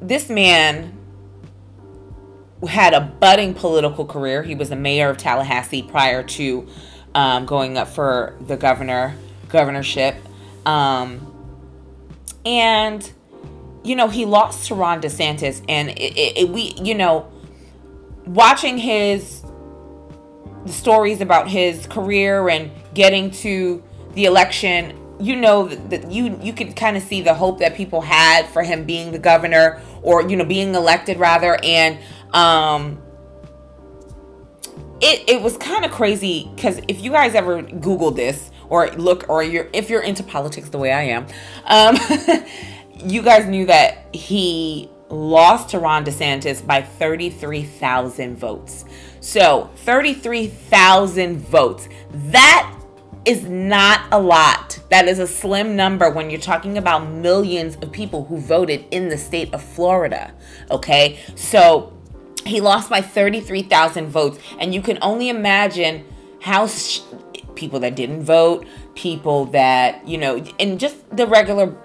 this 0.10 0.30
man 0.30 0.98
had 2.68 2.94
a 2.94 3.00
budding 3.00 3.54
political 3.54 4.06
career. 4.06 4.44
He 4.44 4.56
was 4.56 4.70
the 4.70 4.76
mayor 4.76 5.10
of 5.10 5.18
Tallahassee 5.18 5.84
prior 5.84 6.24
to 6.24 6.68
um, 7.16 7.46
going 7.46 7.78
up 7.78 7.88
for 7.88 8.36
the 8.42 8.58
governor 8.58 9.16
governorship. 9.48 10.16
Um, 10.66 11.34
and 12.46 13.10
you 13.84 13.96
know, 13.96 14.10
he 14.10 14.26
lost 14.26 14.68
to 14.68 14.76
Ron 14.76 15.02
DeSantis, 15.02 15.64
and 15.70 15.90
it, 15.90 16.18
it, 16.18 16.38
it, 16.38 16.50
we, 16.50 16.74
you 16.82 16.94
know, 16.96 17.32
watching 18.26 18.78
his 18.78 19.44
stories 20.66 21.22
about 21.22 21.48
his 21.48 21.88
career 21.88 22.50
and 22.50 22.72
getting 22.94 23.32
to 23.32 23.82
the 24.14 24.26
election, 24.26 24.98
you 25.20 25.36
know 25.36 25.68
that, 25.68 26.12
you 26.12 26.40
you 26.42 26.54
could 26.54 26.76
kind 26.76 26.96
of 26.96 27.04
see 27.04 27.22
the 27.22 27.34
hope 27.34 27.60
that 27.60 27.76
people 27.76 28.02
had 28.02 28.48
for 28.48 28.64
him 28.64 28.86
being 28.86 29.12
the 29.12 29.20
governor 29.20 29.82
or 30.02 30.28
you 30.28 30.36
know 30.36 30.46
being 30.46 30.76
elected 30.76 31.18
rather, 31.18 31.60
and 31.64 32.00
um, 32.34 33.02
it 35.02 35.28
it 35.28 35.42
was 35.42 35.58
kind 35.58 35.86
of 35.86 35.92
crazy 35.92 36.50
because 36.56 36.80
if 36.88 37.02
you 37.02 37.12
guys 37.12 37.36
ever 37.36 37.62
Google 37.62 38.12
this 38.12 38.52
or 38.70 38.90
look 38.92 39.28
or 39.30 39.44
you're 39.44 39.68
if 39.74 39.90
you're 39.90 40.04
into 40.04 40.24
politics 40.24 40.70
the 40.70 40.78
way 40.78 40.92
I 40.92 41.04
am. 41.04 41.28
Um, 41.66 41.98
you 43.04 43.22
guys 43.22 43.46
knew 43.46 43.66
that 43.66 44.14
he 44.14 44.90
lost 45.10 45.70
to 45.70 45.80
Ron 45.80 46.06
DeSantis 46.06 46.66
by 46.66 46.82
33,000 46.82 48.38
votes. 48.38 48.86
So, 49.22 49.70
33,000 49.78 51.38
votes. 51.38 51.90
That 52.12 52.79
is 53.26 53.44
not 53.44 54.02
a 54.12 54.20
lot. 54.20 54.80
That 54.90 55.08
is 55.08 55.20
a 55.20 55.28
slim 55.28 55.76
number 55.76 56.10
when 56.10 56.30
you're 56.30 56.40
talking 56.40 56.78
about 56.78 57.10
millions 57.10 57.76
of 57.78 57.92
people 57.92 58.26
who 58.26 58.40
voted 58.40 58.86
in 58.92 59.10
the 59.10 59.18
state 59.18 59.54
of 59.54 59.62
Florida. 59.62 60.34
Okay? 60.72 61.20
So, 61.36 61.94
he 62.46 62.62
lost 62.62 62.90
by 62.90 63.02
33,000 63.02 64.08
votes. 64.08 64.40
And 64.60 64.74
you 64.74 64.82
can 64.82 64.98
only 65.02 65.30
imagine 65.30 66.06
how 66.42 66.68
sh- 66.68 67.02
people 67.56 67.80
that 67.82 67.96
didn't 67.96 68.24
vote, 68.24 68.66
people 68.96 69.46
that, 69.48 70.08
you 70.08 70.18
know, 70.18 70.44
and 70.60 70.80
just 70.80 70.98
the 71.16 71.28
regular, 71.28 71.76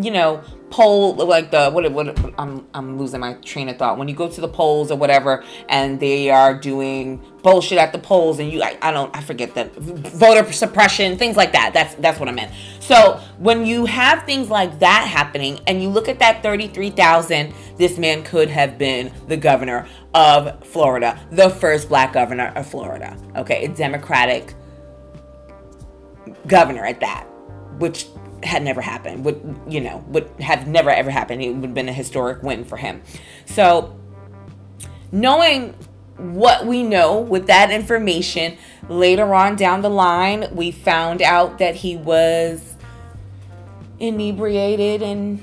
you 0.00 0.10
know, 0.10 0.42
poll 0.70 1.14
like 1.14 1.50
the 1.50 1.70
what 1.70 1.90
what 1.92 2.34
I'm 2.38 2.66
I'm 2.72 2.98
losing 2.98 3.20
my 3.20 3.34
train 3.34 3.68
of 3.68 3.76
thought. 3.76 3.98
When 3.98 4.08
you 4.08 4.14
go 4.14 4.28
to 4.28 4.40
the 4.40 4.48
polls 4.48 4.90
or 4.90 4.96
whatever 4.96 5.44
and 5.68 5.98
they 6.00 6.30
are 6.30 6.54
doing 6.58 7.22
bullshit 7.42 7.78
at 7.78 7.92
the 7.92 7.98
polls 7.98 8.38
and 8.38 8.50
you 8.50 8.62
I, 8.62 8.78
I 8.80 8.90
don't 8.92 9.14
I 9.16 9.20
forget 9.20 9.54
that 9.54 9.74
voter 9.74 10.50
suppression 10.52 11.18
things 11.18 11.36
like 11.36 11.52
that. 11.52 11.72
That's 11.74 11.94
that's 11.96 12.20
what 12.20 12.28
I 12.28 12.32
meant. 12.32 12.52
So 12.78 13.20
when 13.38 13.66
you 13.66 13.86
have 13.86 14.24
things 14.24 14.48
like 14.48 14.78
that 14.78 15.06
happening 15.06 15.60
and 15.66 15.82
you 15.82 15.88
look 15.88 16.08
at 16.08 16.18
that 16.20 16.42
33,000 16.42 17.52
this 17.76 17.98
man 17.98 18.22
could 18.22 18.48
have 18.48 18.78
been 18.78 19.12
the 19.28 19.36
governor 19.36 19.86
of 20.14 20.64
Florida 20.66 21.18
the 21.30 21.50
first 21.50 21.88
black 21.88 22.12
governor 22.12 22.52
of 22.56 22.66
Florida 22.66 23.16
okay? 23.36 23.64
A 23.64 23.68
democratic 23.68 24.54
governor 26.46 26.84
at 26.84 27.00
that 27.00 27.26
which 27.78 28.06
had 28.42 28.62
never 28.62 28.80
happened 28.80 29.24
would 29.24 29.60
you 29.68 29.80
know 29.80 30.04
would 30.08 30.28
have 30.40 30.66
never 30.66 30.90
ever 30.90 31.10
happened. 31.10 31.42
It 31.42 31.52
would 31.52 31.64
have 31.64 31.74
been 31.74 31.88
a 31.88 31.92
historic 31.92 32.42
win 32.42 32.64
for 32.64 32.76
him. 32.76 33.02
So 33.46 33.98
knowing 35.12 35.74
what 36.16 36.66
we 36.66 36.82
know 36.82 37.18
with 37.18 37.46
that 37.46 37.70
information 37.70 38.56
later 38.88 39.34
on 39.34 39.56
down 39.56 39.80
the 39.80 39.90
line 39.90 40.46
we 40.52 40.70
found 40.70 41.22
out 41.22 41.58
that 41.58 41.76
he 41.76 41.96
was 41.96 42.76
inebriated 43.98 45.02
and 45.02 45.42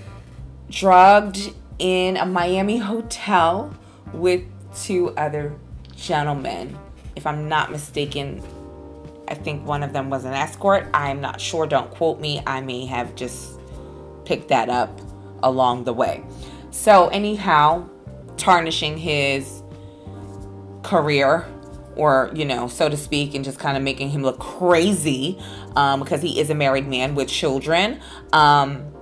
drugged 0.69 1.51
in 1.79 2.15
a 2.17 2.25
Miami 2.25 2.77
hotel 2.77 3.75
with 4.13 4.43
two 4.75 5.09
other 5.17 5.55
gentlemen 5.95 6.77
if 7.15 7.25
i'm 7.25 7.49
not 7.49 7.71
mistaken 7.71 8.41
I 9.27 9.33
think 9.33 9.65
one 9.65 9.83
of 9.83 9.93
them 9.93 10.09
was 10.09 10.25
an 10.25 10.33
escort. 10.33 10.87
I'm 10.93 11.21
not 11.21 11.41
sure. 11.41 11.67
Don't 11.67 11.91
quote 11.91 12.19
me. 12.19 12.41
I 12.45 12.61
may 12.61 12.85
have 12.85 13.15
just 13.15 13.59
picked 14.25 14.49
that 14.49 14.69
up 14.69 15.01
along 15.43 15.83
the 15.83 15.93
way. 15.93 16.23
So, 16.71 17.07
anyhow, 17.09 17.87
tarnishing 18.37 18.97
his 18.97 19.63
career, 20.83 21.45
or, 21.95 22.31
you 22.33 22.45
know, 22.45 22.67
so 22.67 22.89
to 22.89 22.97
speak, 22.97 23.33
and 23.33 23.43
just 23.43 23.59
kind 23.59 23.75
of 23.75 23.83
making 23.83 24.09
him 24.09 24.21
look 24.21 24.39
crazy 24.39 25.39
um, 25.75 25.99
because 25.99 26.21
he 26.21 26.39
is 26.39 26.49
a 26.49 26.55
married 26.55 26.87
man 26.87 27.15
with 27.15 27.27
children. 27.27 27.99
Um, 28.31 28.93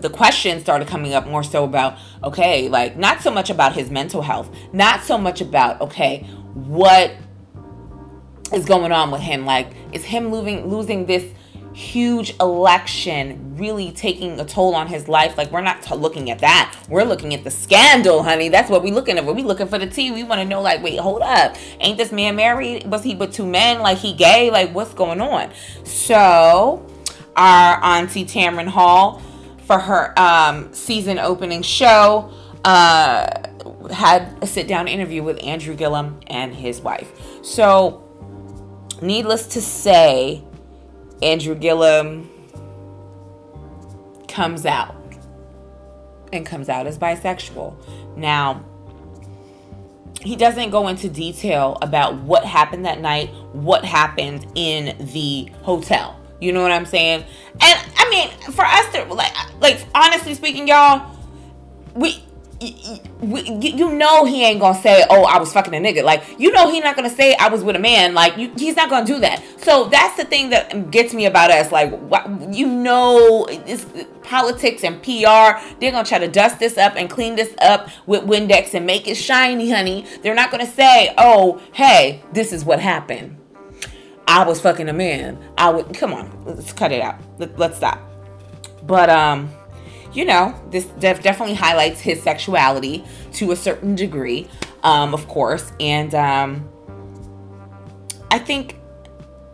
the 0.00 0.10
questions 0.10 0.62
started 0.62 0.88
coming 0.88 1.14
up 1.14 1.26
more 1.26 1.44
so 1.44 1.62
about 1.64 1.96
okay 2.24 2.68
like 2.68 2.96
not 2.96 3.20
so 3.20 3.30
much 3.30 3.50
about 3.50 3.72
his 3.72 3.88
mental 3.88 4.20
health 4.20 4.50
not 4.72 5.00
so 5.02 5.16
much 5.16 5.40
about 5.40 5.80
okay 5.80 6.26
what 6.54 7.12
is 8.54 8.64
going 8.64 8.92
on 8.92 9.10
with 9.10 9.20
him? 9.20 9.44
Like, 9.44 9.68
is 9.92 10.04
him 10.04 10.30
losing 10.30 10.68
losing 10.68 11.06
this 11.06 11.24
huge 11.74 12.34
election 12.38 13.56
really 13.56 13.90
taking 13.92 14.38
a 14.38 14.44
toll 14.44 14.74
on 14.74 14.86
his 14.86 15.08
life? 15.08 15.38
Like, 15.38 15.50
we're 15.50 15.62
not 15.62 15.82
t- 15.82 15.94
looking 15.94 16.30
at 16.30 16.40
that. 16.40 16.76
We're 16.88 17.04
looking 17.04 17.34
at 17.34 17.44
the 17.44 17.50
scandal, 17.50 18.22
honey. 18.22 18.48
That's 18.48 18.68
what 18.70 18.82
we're 18.82 18.94
looking 18.94 19.18
at. 19.18 19.24
When 19.24 19.36
We 19.36 19.42
looking 19.42 19.68
for 19.68 19.78
the 19.78 19.86
tea. 19.86 20.10
We 20.10 20.24
want 20.24 20.40
to 20.40 20.44
know, 20.44 20.60
like, 20.60 20.82
wait, 20.82 20.98
hold 20.98 21.22
up. 21.22 21.56
Ain't 21.80 21.98
this 21.98 22.12
man 22.12 22.36
married? 22.36 22.86
Was 22.86 23.02
he 23.02 23.14
with 23.14 23.32
two 23.32 23.46
men? 23.46 23.80
Like, 23.80 23.98
he 23.98 24.12
gay? 24.12 24.50
Like, 24.50 24.74
what's 24.74 24.94
going 24.94 25.20
on? 25.20 25.50
So, 25.84 26.86
our 27.36 27.82
auntie 27.82 28.24
Tamron 28.24 28.68
Hall 28.68 29.22
for 29.64 29.78
her 29.78 30.18
um, 30.18 30.72
season 30.74 31.18
opening 31.18 31.62
show. 31.62 32.30
Uh, 32.64 33.26
had 33.90 34.36
a 34.42 34.46
sit 34.46 34.68
down 34.68 34.88
interview 34.88 35.22
with 35.22 35.42
Andrew 35.42 35.74
Gillum 35.74 36.20
and 36.26 36.54
his 36.54 36.80
wife. 36.80 37.10
So 37.42 38.08
needless 39.02 39.46
to 39.48 39.60
say, 39.60 40.42
Andrew 41.22 41.54
Gillum 41.54 42.30
comes 44.28 44.64
out 44.64 44.96
and 46.32 46.46
comes 46.46 46.68
out 46.68 46.86
as 46.86 46.98
bisexual. 46.98 47.74
Now, 48.16 48.64
he 50.22 50.36
doesn't 50.36 50.70
go 50.70 50.88
into 50.88 51.08
detail 51.08 51.78
about 51.82 52.14
what 52.16 52.44
happened 52.44 52.84
that 52.84 53.00
night, 53.00 53.30
what 53.52 53.84
happened 53.84 54.46
in 54.54 54.96
the 55.12 55.50
hotel. 55.62 56.18
You 56.40 56.52
know 56.52 56.62
what 56.62 56.72
I'm 56.72 56.86
saying? 56.86 57.24
And 57.60 57.92
I 57.96 58.10
mean, 58.10 58.30
for 58.52 58.64
us 58.64 58.92
to 58.92 59.04
like 59.14 59.32
like 59.60 59.84
honestly 59.94 60.34
speaking, 60.34 60.66
y'all, 60.66 61.16
we 61.94 62.24
you 62.62 63.92
know 63.94 64.24
he 64.24 64.44
ain't 64.44 64.60
gonna 64.60 64.80
say, 64.80 65.04
"Oh, 65.10 65.24
I 65.24 65.38
was 65.38 65.52
fucking 65.52 65.74
a 65.74 65.78
nigga." 65.78 66.02
Like 66.02 66.22
you 66.38 66.52
know 66.52 66.70
he's 66.70 66.82
not 66.82 66.96
gonna 66.96 67.10
say, 67.10 67.34
"I 67.36 67.48
was 67.48 67.62
with 67.64 67.76
a 67.76 67.78
man." 67.78 68.14
Like 68.14 68.36
you, 68.36 68.52
he's 68.56 68.76
not 68.76 68.90
gonna 68.90 69.06
do 69.06 69.20
that. 69.20 69.42
So 69.58 69.84
that's 69.84 70.16
the 70.16 70.24
thing 70.24 70.50
that 70.50 70.90
gets 70.90 71.14
me 71.14 71.26
about 71.26 71.50
us. 71.50 71.72
Like 71.72 71.92
you 72.50 72.66
know, 72.66 73.46
it's 73.48 73.86
politics 74.22 74.84
and 74.84 75.02
PR. 75.02 75.60
They're 75.80 75.92
gonna 75.92 76.04
try 76.04 76.18
to 76.18 76.28
dust 76.28 76.58
this 76.58 76.78
up 76.78 76.94
and 76.96 77.10
clean 77.10 77.36
this 77.36 77.54
up 77.60 77.88
with 78.06 78.22
Windex 78.22 78.74
and 78.74 78.86
make 78.86 79.08
it 79.08 79.16
shiny, 79.16 79.70
honey. 79.70 80.06
They're 80.22 80.34
not 80.34 80.50
gonna 80.50 80.70
say, 80.70 81.14
"Oh, 81.18 81.60
hey, 81.72 82.22
this 82.32 82.52
is 82.52 82.64
what 82.64 82.80
happened." 82.80 83.38
I 84.28 84.44
was 84.44 84.60
fucking 84.60 84.88
a 84.88 84.92
man. 84.92 85.38
I 85.58 85.70
would 85.70 85.94
come 85.94 86.12
on, 86.12 86.44
let's 86.44 86.72
cut 86.72 86.92
it 86.92 87.02
out. 87.02 87.20
Let, 87.38 87.58
let's 87.58 87.76
stop. 87.76 88.00
But 88.86 89.10
um 89.10 89.50
you 90.12 90.24
know, 90.24 90.54
this 90.70 90.84
def- 90.98 91.22
definitely 91.22 91.54
highlights 91.54 92.00
his 92.00 92.22
sexuality 92.22 93.04
to 93.34 93.52
a 93.52 93.56
certain 93.56 93.94
degree, 93.94 94.48
um, 94.82 95.14
of 95.14 95.26
course. 95.28 95.72
And 95.80 96.14
um, 96.14 96.68
I 98.30 98.38
think 98.38 98.76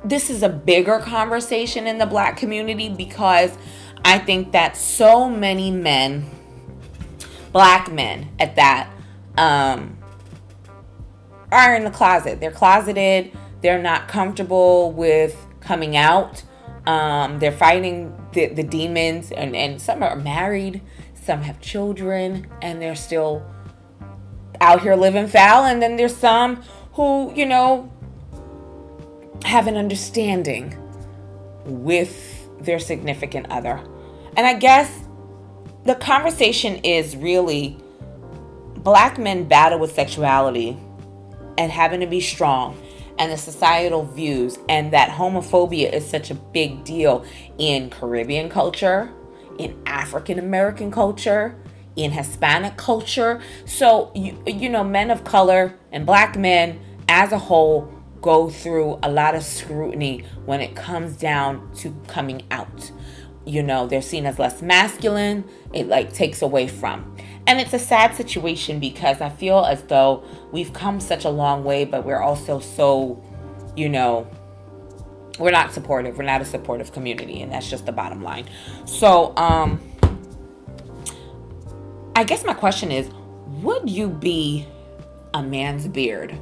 this 0.05 0.31
is 0.31 0.42
a 0.42 0.49
bigger 0.49 0.99
conversation 0.99 1.87
in 1.87 1.99
the 1.99 2.07
black 2.07 2.37
community 2.37 2.88
because 2.88 3.57
I 4.05 4.18
think 4.18 4.53
that 4.53 4.77
so 4.77 5.29
many 5.29 5.71
men, 5.71 6.27
black 7.53 7.92
men 7.92 8.29
at 8.38 8.57
that, 8.57 8.90
um, 9.37 9.99
are 11.51 11.75
in 11.75 11.85
the 11.85 11.90
closet. 11.90 12.40
They're 12.40 12.51
closeted. 12.51 13.33
They're 13.62 13.83
not 13.83 14.09
comfortable 14.09 14.92
with 14.92 15.37
coming 15.61 15.97
out. 15.97 16.42
Um, 16.88 17.38
they're 17.38 17.53
fighting 17.53 18.16
the, 18.33 18.46
the 18.46 18.62
demons, 18.62 19.31
and, 19.31 19.55
and 19.55 19.79
some 19.79 20.03
are 20.03 20.16
married, 20.16 20.81
some 21.14 21.42
have 21.42 21.61
children, 21.61 22.46
and 22.62 22.81
they're 22.81 22.96
still 22.96 23.44
out 24.62 24.81
here 24.81 24.96
living 24.96 25.27
foul. 25.27 25.66
And 25.66 25.83
then 25.83 25.96
there's 25.96 26.16
some 26.16 26.62
who, 26.94 27.31
you 27.35 27.44
know, 27.44 27.92
have 29.44 29.66
an 29.66 29.77
understanding 29.77 30.79
with 31.66 32.48
their 32.64 32.79
significant 32.79 33.51
other. 33.51 33.85
And 34.38 34.46
I 34.46 34.55
guess 34.55 34.90
the 35.85 35.94
conversation 35.94 36.77
is 36.77 37.14
really 37.18 37.77
black 38.79 39.18
men 39.18 39.46
battle 39.46 39.79
with 39.79 39.92
sexuality 39.92 40.79
and 41.59 41.70
having 41.70 42.01
to 42.01 42.07
be 42.07 42.22
strong 42.22 42.81
and 43.18 43.33
the 43.33 43.37
societal 43.37 44.04
views, 44.04 44.59
and 44.68 44.92
that 44.92 45.11
homophobia 45.11 45.92
is 45.92 46.09
such 46.09 46.31
a 46.31 46.35
big 46.35 46.85
deal 46.85 47.24
in 47.59 47.90
Caribbean 47.90 48.48
culture, 48.48 49.11
in 49.59 49.76
African 49.87 50.38
American 50.38 50.90
culture, 50.90 51.57
in 51.96 52.12
Hispanic 52.12 52.76
culture. 52.76 53.40
So, 53.64 54.12
you, 54.14 54.40
you 54.46 54.68
know, 54.68 54.85
men 54.85 55.11
of 55.11 55.24
color 55.24 55.74
and 55.90 56.07
black 56.07 56.37
men 56.37 56.81
as 57.09 57.33
a 57.33 57.38
whole 57.38 57.92
go 58.20 58.48
through 58.48 58.98
a 59.02 59.11
lot 59.11 59.35
of 59.35 59.42
scrutiny 59.42 60.24
when 60.44 60.61
it 60.61 60.74
comes 60.74 61.16
down 61.16 61.72
to 61.76 61.94
coming 62.07 62.42
out. 62.50 62.90
You 63.44 63.62
know, 63.62 63.87
they're 63.87 64.02
seen 64.02 64.26
as 64.26 64.38
less 64.38 64.61
masculine, 64.62 65.44
it 65.72 65.88
like 65.88 66.12
takes 66.12 66.42
away 66.42 66.68
from. 66.68 67.16
And 67.49 67.59
it's 67.59 67.73
a 67.73 67.79
sad 67.79 68.15
situation 68.15 68.79
because 68.79 69.23
I 69.23 69.31
feel 69.31 69.61
as 69.61 69.83
though 69.85 70.23
we've 70.53 70.71
come 70.75 71.01
such 71.01 71.25
a 71.25 71.31
long 71.31 71.65
way, 71.65 71.87
but 71.87 72.05
we're 72.05 72.21
also 72.21 72.61
so, 72.61 73.25
you 73.75 73.89
know, 73.89 74.29
we're 75.39 75.51
not 75.51 75.73
supportive. 75.73 76.19
We're 76.19 76.25
not 76.25 76.43
a 76.43 76.45
supportive 76.45 76.93
community, 76.93 77.41
and 77.41 77.51
that's 77.51 77.71
just 77.71 77.87
the 77.87 77.93
bottom 77.93 78.23
line. 78.23 78.47
So, 78.85 79.35
um, 79.39 79.81
I 82.15 82.23
guess 82.23 82.45
my 82.45 82.53
question 82.53 82.93
is 82.93 83.09
would 83.63 83.89
you 83.89 84.11
be 84.11 84.69
a 85.33 85.43
man's 85.43 85.89
beard? 85.89 86.39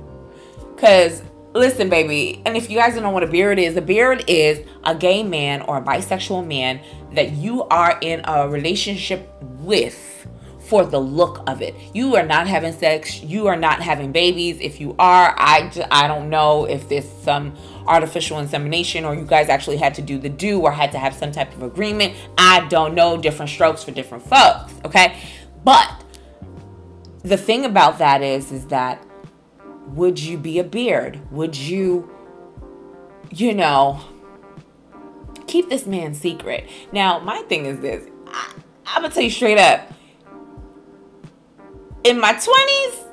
Because 0.75 1.23
listen, 1.55 1.89
baby, 1.89 2.43
and 2.45 2.57
if 2.57 2.69
you 2.69 2.77
guys 2.77 2.95
don't 2.95 3.05
know 3.05 3.11
what 3.11 3.23
a 3.23 3.29
beard 3.29 3.61
is, 3.61 3.77
a 3.77 3.81
beard 3.81 4.25
is 4.27 4.67
a 4.83 4.93
gay 4.93 5.23
man 5.23 5.63
or 5.63 5.79
a 5.79 5.83
bisexual 5.83 6.45
man 6.45 6.81
that 7.13 7.31
you 7.31 7.63
are 7.65 7.97
in 8.01 8.23
a 8.25 8.49
relationship 8.49 9.31
with 9.61 10.27
for 10.69 10.85
the 10.85 10.99
look 10.99 11.43
of 11.47 11.63
it. 11.63 11.75
You 11.95 12.17
are 12.17 12.27
not 12.27 12.49
having 12.49 12.73
sex. 12.73 13.23
You 13.23 13.47
are 13.47 13.57
not 13.57 13.81
having 13.81 14.11
babies. 14.11 14.59
If 14.61 14.81
you 14.81 14.97
are, 14.99 15.35
I, 15.39 15.71
I 15.91 16.09
don't 16.09 16.29
know 16.29 16.65
if 16.65 16.89
there's 16.89 17.09
some 17.09 17.55
artificial 17.87 18.39
insemination 18.41 19.05
or 19.05 19.15
you 19.15 19.25
guys 19.25 19.49
actually 19.49 19.77
had 19.77 19.95
to 19.95 20.03
do 20.03 20.19
the 20.19 20.29
do 20.29 20.61
or 20.61 20.73
had 20.73 20.91
to 20.93 20.99
have 20.99 21.15
some 21.15 21.31
type 21.31 21.55
of 21.55 21.63
agreement. 21.63 22.15
I 22.37 22.67
don't 22.69 22.95
know. 22.95 23.17
Different 23.17 23.51
strokes 23.51 23.85
for 23.85 23.93
different 23.93 24.25
folks. 24.25 24.75
Okay. 24.85 25.17
But 25.65 26.05
the 27.23 27.37
thing 27.37 27.65
about 27.65 27.99
that 27.99 28.23
is, 28.23 28.51
is 28.51 28.67
that 28.67 29.05
would 29.89 30.19
you 30.19 30.37
be 30.37 30.59
a 30.59 30.65
beard? 30.65 31.21
Would 31.31 31.57
you, 31.57 32.11
you 33.31 33.55
know, 33.55 34.01
keep 35.47 35.69
this 35.69 35.87
man 35.87 36.15
secret? 36.15 36.69
Now, 36.93 37.21
my 37.21 37.43
thing 37.43 37.67
is 37.67 37.81
this. 37.81 38.09
I'm 38.87 39.03
gonna 39.03 39.15
tell 39.15 39.23
you 39.23 39.31
straight 39.31 39.59
up. 39.59 39.93
In 42.07 42.21
my 42.21 42.35
20s, 42.35 43.05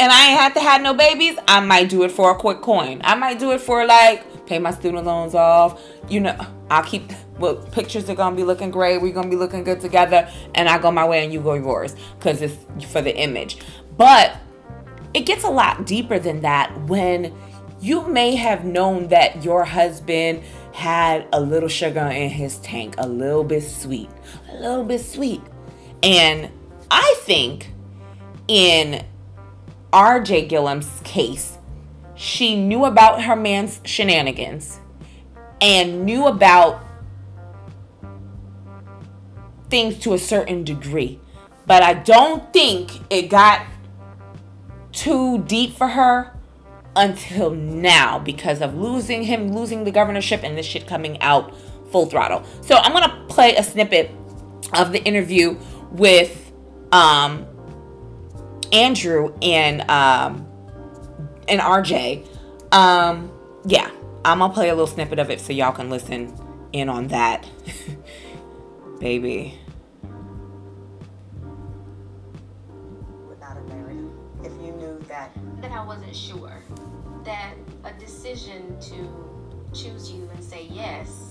and 0.00 0.10
I 0.10 0.30
ain't 0.30 0.40
had 0.40 0.54
to 0.54 0.60
have 0.60 0.82
no 0.82 0.92
babies, 0.92 1.38
I 1.46 1.60
might 1.60 1.88
do 1.88 2.02
it 2.02 2.10
for 2.10 2.32
a 2.32 2.34
quick 2.34 2.62
coin. 2.62 3.00
I 3.04 3.14
might 3.14 3.38
do 3.38 3.52
it 3.52 3.60
for 3.60 3.86
like 3.86 4.44
pay 4.46 4.58
my 4.58 4.72
student 4.72 5.06
loans 5.06 5.36
off. 5.36 5.80
You 6.08 6.18
know, 6.18 6.36
I'll 6.68 6.82
keep 6.82 7.12
well, 7.38 7.54
pictures 7.54 8.10
are 8.10 8.16
gonna 8.16 8.34
be 8.34 8.42
looking 8.42 8.72
great. 8.72 9.00
We're 9.00 9.12
gonna 9.12 9.28
be 9.28 9.36
looking 9.36 9.62
good 9.62 9.80
together, 9.80 10.28
and 10.56 10.68
I 10.68 10.78
go 10.78 10.90
my 10.90 11.06
way 11.06 11.22
and 11.22 11.32
you 11.32 11.40
go 11.40 11.54
yours 11.54 11.94
because 12.18 12.42
it's 12.42 12.56
for 12.86 13.00
the 13.00 13.16
image. 13.16 13.58
But 13.96 14.36
it 15.14 15.26
gets 15.26 15.44
a 15.44 15.50
lot 15.50 15.86
deeper 15.86 16.18
than 16.18 16.40
that 16.40 16.76
when 16.88 17.32
you 17.80 18.08
may 18.08 18.34
have 18.34 18.64
known 18.64 19.06
that 19.08 19.44
your 19.44 19.64
husband 19.64 20.42
had 20.72 21.24
a 21.32 21.40
little 21.40 21.68
sugar 21.68 22.00
in 22.00 22.30
his 22.30 22.58
tank, 22.58 22.96
a 22.98 23.06
little 23.06 23.44
bit 23.44 23.62
sweet, 23.62 24.10
a 24.50 24.56
little 24.56 24.82
bit 24.82 25.02
sweet. 25.02 25.40
And 26.02 26.50
I 26.90 27.14
think 27.20 27.72
in 28.50 29.04
RJ 29.92 30.48
Gillum's 30.48 31.00
case, 31.04 31.56
she 32.16 32.60
knew 32.60 32.84
about 32.84 33.22
her 33.22 33.36
man's 33.36 33.80
shenanigans 33.84 34.80
and 35.60 36.04
knew 36.04 36.26
about 36.26 36.84
things 39.68 40.00
to 40.00 40.14
a 40.14 40.18
certain 40.18 40.64
degree. 40.64 41.20
But 41.64 41.84
I 41.84 41.94
don't 41.94 42.52
think 42.52 42.90
it 43.08 43.30
got 43.30 43.64
too 44.90 45.44
deep 45.44 45.76
for 45.76 45.86
her 45.86 46.36
until 46.96 47.50
now 47.52 48.18
because 48.18 48.60
of 48.60 48.74
losing 48.74 49.22
him, 49.22 49.52
losing 49.52 49.84
the 49.84 49.92
governorship, 49.92 50.42
and 50.42 50.58
this 50.58 50.66
shit 50.66 50.88
coming 50.88 51.22
out 51.22 51.54
full 51.92 52.06
throttle. 52.06 52.42
So 52.62 52.74
I'm 52.74 52.92
gonna 52.92 53.26
play 53.28 53.54
a 53.54 53.62
snippet 53.62 54.10
of 54.74 54.90
the 54.90 55.00
interview 55.04 55.56
with 55.92 56.50
um, 56.90 57.46
Andrew 58.72 59.34
and 59.42 59.82
um, 59.90 60.46
and 61.48 61.60
RJ. 61.60 62.26
Um, 62.72 63.32
yeah, 63.64 63.90
I'm 64.24 64.38
gonna 64.38 64.52
play 64.52 64.68
a 64.68 64.74
little 64.74 64.86
snippet 64.86 65.18
of 65.18 65.30
it 65.30 65.40
so 65.40 65.52
y'all 65.52 65.72
can 65.72 65.90
listen 65.90 66.32
in 66.72 66.88
on 66.88 67.08
that, 67.08 67.46
baby. 69.00 69.58
Without 73.28 73.56
a 73.56 73.62
marriage, 73.62 74.06
if 74.44 74.52
you 74.52 74.72
knew 74.72 74.98
that 75.08 75.36
that 75.60 75.72
I 75.72 75.84
wasn't 75.84 76.14
sure 76.14 76.62
that 77.24 77.54
a 77.84 77.92
decision 77.94 78.78
to 78.80 79.74
choose 79.74 80.10
you 80.10 80.28
and 80.32 80.42
say 80.42 80.68
yes 80.70 81.29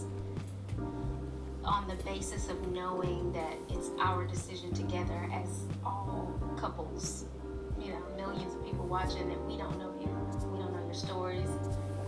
on 1.70 1.88
the 1.88 1.96
basis 2.04 2.50
of 2.50 2.58
knowing 2.72 3.32
that 3.32 3.54
it's 3.70 3.92
our 4.00 4.26
decision 4.26 4.74
together 4.74 5.30
as 5.32 5.48
all 5.86 6.34
couples 6.60 7.26
you 7.80 7.92
know 7.92 8.02
millions 8.18 8.56
of 8.56 8.66
people 8.66 8.86
watching 8.88 9.32
and 9.32 9.46
we 9.46 9.56
don't 9.56 9.78
know 9.78 9.94
you 10.02 10.08
we 10.52 10.58
don't 10.58 10.74
know 10.74 10.84
your 10.84 10.96
stories. 10.96 11.48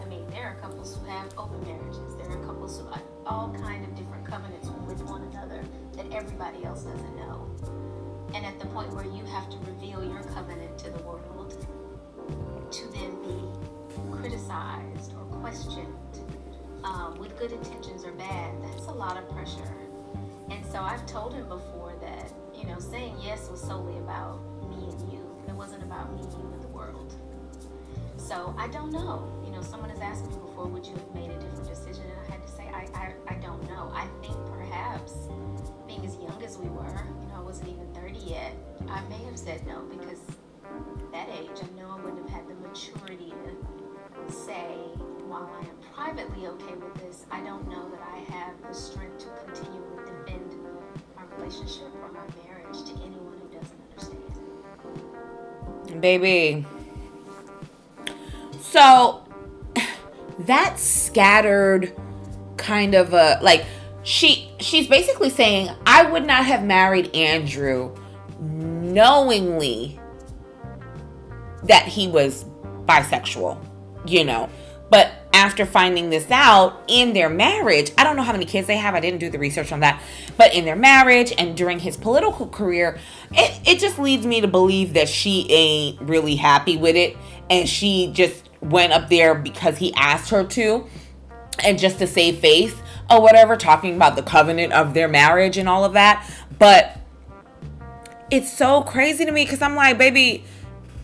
I 0.02 0.06
mean 0.06 0.28
there 0.32 0.46
are 0.48 0.56
couples 0.56 0.98
who 0.98 1.06
have 1.06 1.32
open 1.38 1.62
marriages 1.64 2.16
there 2.16 2.28
are 2.32 2.44
couples 2.44 2.80
who 2.80 2.88
have 2.88 3.04
all 3.28 3.54
kind 3.62 3.86
of 3.86 3.96
different 3.96 4.26
covenants 4.26 4.68
with 4.88 5.00
one 5.04 5.22
another 5.32 5.64
that 5.96 6.12
everybody 6.12 6.66
else 6.66 6.84
doesn't 6.84 7.16
know. 7.16 7.48
And 8.34 8.44
at 8.44 8.60
the 8.60 8.66
point 8.68 8.92
where 8.96 9.06
you 9.06 9.26
have 9.26 9.48
to 9.52 9.58
reveal 9.60 10.04
your 10.04 10.24
covenant 10.24 10.76
to 10.80 10.90
the 10.90 11.04
world 11.04 11.22
to 12.72 12.88
then 12.88 13.22
be 13.22 14.18
criticized 14.18 15.14
or 15.14 15.26
questioned 15.40 15.94
um, 16.84 17.18
with 17.20 17.38
good 17.38 17.52
intentions 17.52 18.04
or 18.04 18.12
bad, 18.12 18.54
that's 18.64 18.86
a 18.86 18.92
lot 18.92 19.18
of 19.18 19.30
pressure. 19.30 19.76
And 20.50 20.66
so 20.66 20.80
I've 20.80 21.06
told 21.06 21.34
him 21.34 21.48
before 21.48 21.94
that, 22.02 22.32
you 22.54 22.66
know, 22.68 22.80
saying 22.80 23.16
yes 23.22 23.50
was 23.50 23.62
solely 23.62 23.98
about 23.98 24.40
me 24.70 24.90
and 24.90 25.12
you. 25.12 25.20
It 25.48 25.54
wasn't 25.54 25.84
about 25.84 26.14
me, 26.14 26.22
you, 26.22 26.52
and 26.54 26.64
the 26.64 26.68
world. 26.68 27.16
So 28.18 28.54
I 28.58 28.68
don't 28.68 28.92
know. 28.92 29.32
You 29.46 29.52
know, 29.52 29.62
someone 29.62 29.90
has 29.90 30.00
asked 30.00 30.26
me 30.28 30.36
before, 30.36 30.68
would 30.68 30.86
you 30.86 30.94
have 30.94 31.14
made 31.14 31.32
a 31.32 31.40
different 31.40 31.68
decision? 31.68 32.04
And 32.04 32.20
I 32.28 32.32
had 32.32 32.46
to 32.46 32.52
say, 32.52 32.64
I, 32.68 32.88
I, 32.94 33.14
I 33.28 33.34
don't 33.36 33.64
know. 33.70 33.92
I 33.94 34.08
think 34.22 34.36
perhaps 34.48 35.14
being 35.88 36.06
as 36.06 36.16
young 36.18 36.42
as 36.44 36.58
we 36.58 36.70
were, 36.70 36.88
you 37.22 37.28
know, 37.28 37.36
I 37.38 37.42
wasn't 37.42 37.70
even 37.70 37.88
30 37.94 38.20
yet, 38.20 38.54
I 38.90 39.02
may 39.10 39.24
have 39.26 39.38
said 39.38 39.66
no 39.66 39.84
because 39.90 40.20
that 41.12 41.30
age, 41.30 41.58
I 41.62 41.80
know 41.80 41.90
I 41.98 42.02
wouldn't 42.02 42.30
have 42.30 42.42
had 42.42 42.48
the 42.48 42.56
maturity 42.68 43.34
to 43.46 44.32
say, 44.32 44.76
while 45.32 45.50
I 45.56 45.62
am 45.62 45.78
privately 45.94 46.46
okay 46.46 46.76
with 46.76 46.94
this, 46.96 47.26
I 47.32 47.40
don't 47.40 47.66
know 47.70 47.90
that 47.90 48.02
I 48.02 48.18
have 48.34 48.52
the 48.68 48.74
strength 48.74 49.20
to 49.20 49.28
continually 49.46 50.04
defend 50.06 50.58
our 51.18 51.26
relationship 51.38 51.88
or 52.02 52.12
my 52.12 52.26
marriage 52.46 52.84
to 52.84 52.92
anyone 53.02 53.40
who 53.40 53.48
doesn't 53.58 53.80
understand. 53.92 54.42
Baby. 56.02 56.66
So 58.60 59.24
that 60.40 60.78
scattered 60.78 61.96
kind 62.58 62.94
of 62.94 63.14
a 63.14 63.40
like 63.42 63.64
she 64.04 64.52
she's 64.60 64.88
basically 64.88 65.30
saying 65.30 65.70
I 65.86 66.12
would 66.12 66.28
not 66.28 66.46
have 66.46 66.66
married 66.66 67.16
Andrew 67.16 67.96
knowingly 68.42 69.98
that 71.64 71.86
he 71.86 72.10
was 72.10 72.44
bisexual, 72.86 73.58
you 74.06 74.26
know. 74.26 74.50
But 74.90 75.21
after 75.34 75.66
finding 75.66 76.10
this 76.10 76.30
out 76.30 76.84
in 76.88 77.14
their 77.14 77.30
marriage, 77.30 77.92
I 77.98 78.04
don't 78.04 78.16
know 78.16 78.24
how 78.24 78.32
many 78.34 78.46
kids 78.46 78.68
they 78.68 78.78
have. 78.78 78.96
I 78.96 79.00
didn't 79.00 79.20
do 79.20 79.30
the 79.30 79.40
research 79.40 79.72
on 79.72 79.80
that. 79.80 80.02
But 80.38 80.54
in 80.54 80.66
their 80.66 80.76
marriage 80.76 81.34
and 81.38 81.56
during 81.56 81.80
his 81.80 81.98
political 81.98 82.48
career, 82.48 83.00
it, 83.32 83.60
it 83.68 83.80
just 83.80 83.98
leads 84.00 84.26
me 84.26 84.42
to 84.42 84.48
believe 84.48 84.94
that 84.94 85.08
she 85.08 85.50
ain't 85.50 86.02
really 86.02 86.36
happy 86.36 86.78
with 86.78 86.96
it. 86.96 87.18
And 87.50 87.68
she 87.68 88.12
just 88.14 88.50
went 88.62 88.94
up 88.94 89.10
there 89.10 89.36
because 89.36 89.78
he 89.78 89.94
asked 89.96 90.30
her 90.30 90.44
to. 90.44 90.88
And 91.60 91.78
just 91.78 92.00
to 92.00 92.08
save 92.08 92.40
face 92.40 92.74
or 93.10 93.22
whatever, 93.22 93.56
talking 93.56 93.96
about 93.96 94.16
the 94.16 94.24
covenant 94.24 94.74
of 94.74 94.94
their 94.94 95.08
marriage 95.08 95.58
and 95.58 95.68
all 95.70 95.84
of 95.84 95.94
that. 95.94 96.28
But 96.58 96.98
it's 98.32 98.52
so 98.52 98.82
crazy 98.82 99.26
to 99.26 99.32
me 99.32 99.44
because 99.44 99.62
I'm 99.62 99.76
like, 99.76 99.98
baby, 99.98 100.46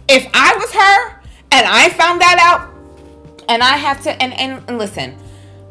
if 0.08 0.28
I 0.34 0.56
was 0.56 0.72
her 0.72 1.22
and 1.52 1.68
I 1.68 1.90
found 1.90 2.22
that 2.22 2.40
out, 2.40 2.77
and 3.50 3.64
I 3.64 3.78
have 3.78 4.02
to, 4.04 4.22
and, 4.22 4.34
and, 4.34 4.64
and 4.68 4.78
listen, 4.78 5.18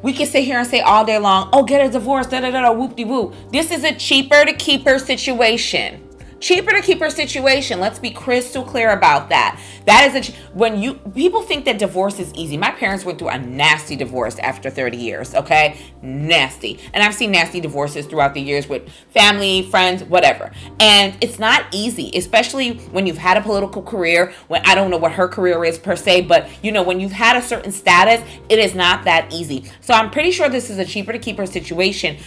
we 0.02 0.12
can 0.12 0.26
sit 0.26 0.44
here 0.44 0.58
and 0.58 0.66
say 0.66 0.80
all 0.80 1.04
day 1.04 1.18
long, 1.18 1.48
oh, 1.52 1.64
get 1.64 1.86
a 1.86 1.90
divorce, 1.90 2.26
da 2.26 2.40
da 2.40 2.50
da 2.50 2.62
da, 2.62 2.72
whoop 2.72 2.96
de 2.96 3.04
whoop. 3.04 3.34
This 3.50 3.70
is 3.70 3.84
a 3.84 3.94
cheaper 3.94 4.44
to 4.44 4.52
keep 4.52 4.84
her 4.84 4.98
situation 4.98 6.05
cheaper 6.46 6.70
to 6.70 6.80
keep 6.80 7.00
her 7.00 7.10
situation. 7.10 7.80
Let's 7.80 7.98
be 7.98 8.10
crystal 8.10 8.62
clear 8.62 8.90
about 8.90 9.30
that. 9.30 9.60
That 9.84 10.14
is 10.14 10.28
a 10.28 10.32
when 10.52 10.80
you 10.80 10.94
people 10.94 11.42
think 11.42 11.64
that 11.64 11.76
divorce 11.76 12.20
is 12.20 12.32
easy. 12.34 12.56
My 12.56 12.70
parents 12.70 13.04
went 13.04 13.18
through 13.18 13.30
a 13.30 13.38
nasty 13.38 13.96
divorce 13.96 14.38
after 14.38 14.70
30 14.70 14.96
years 14.96 15.34
okay? 15.34 15.76
Nasty. 16.02 16.78
And 16.94 17.02
i've 17.02 17.14
seen 17.14 17.32
nasty 17.32 17.60
divorces 17.60 18.06
throughout 18.06 18.34
the 18.34 18.40
years 18.40 18.68
with 18.68 18.88
family 19.12 19.68
friends 19.70 20.04
whatever. 20.04 20.52
And 20.78 21.16
it's 21.20 21.40
not 21.40 21.66
easy 21.72 22.12
especially 22.14 22.74
when 22.92 23.06
you've 23.06 23.18
had 23.18 23.36
a 23.36 23.40
political 23.40 23.82
career 23.82 24.32
when 24.46 24.62
i 24.64 24.74
don't 24.76 24.90
know 24.90 24.98
what 24.98 25.12
her 25.12 25.26
career 25.26 25.64
is 25.64 25.78
per 25.78 25.96
se 25.96 26.22
but 26.22 26.48
you 26.62 26.70
know 26.70 26.82
when 26.84 27.00
you've 27.00 27.12
had 27.12 27.36
a 27.36 27.42
certain 27.42 27.72
status 27.72 28.24
it 28.48 28.60
is 28.60 28.74
not 28.74 29.04
that 29.04 29.32
easy. 29.32 29.64
So 29.80 29.94
i'm 29.94 30.10
pretty 30.10 30.30
sure 30.30 30.48
this 30.48 30.70
is 30.70 30.78
a 30.78 30.84
cheaper 30.84 31.12
to 31.12 31.18
keep 31.18 31.38
her 31.38 31.46
situation. 31.46 32.18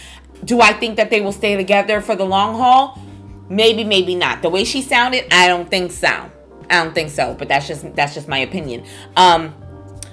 Do 0.44 0.60
i 0.60 0.74
think 0.74 0.96
that 0.96 1.08
they 1.08 1.22
will 1.22 1.32
stay 1.32 1.56
together 1.56 2.02
for 2.02 2.14
the 2.14 2.26
long 2.26 2.56
haul 2.56 2.98
Maybe, 3.50 3.84
maybe 3.84 4.14
not. 4.14 4.42
The 4.42 4.48
way 4.48 4.64
she 4.64 4.80
sounded, 4.80 5.26
I 5.32 5.48
don't 5.48 5.68
think 5.68 5.90
so. 5.90 6.30
I 6.70 6.84
don't 6.84 6.94
think 6.94 7.10
so. 7.10 7.34
But 7.34 7.48
that's 7.48 7.66
just 7.66 7.94
that's 7.96 8.14
just 8.14 8.28
my 8.28 8.38
opinion. 8.38 8.86
Um, 9.16 9.54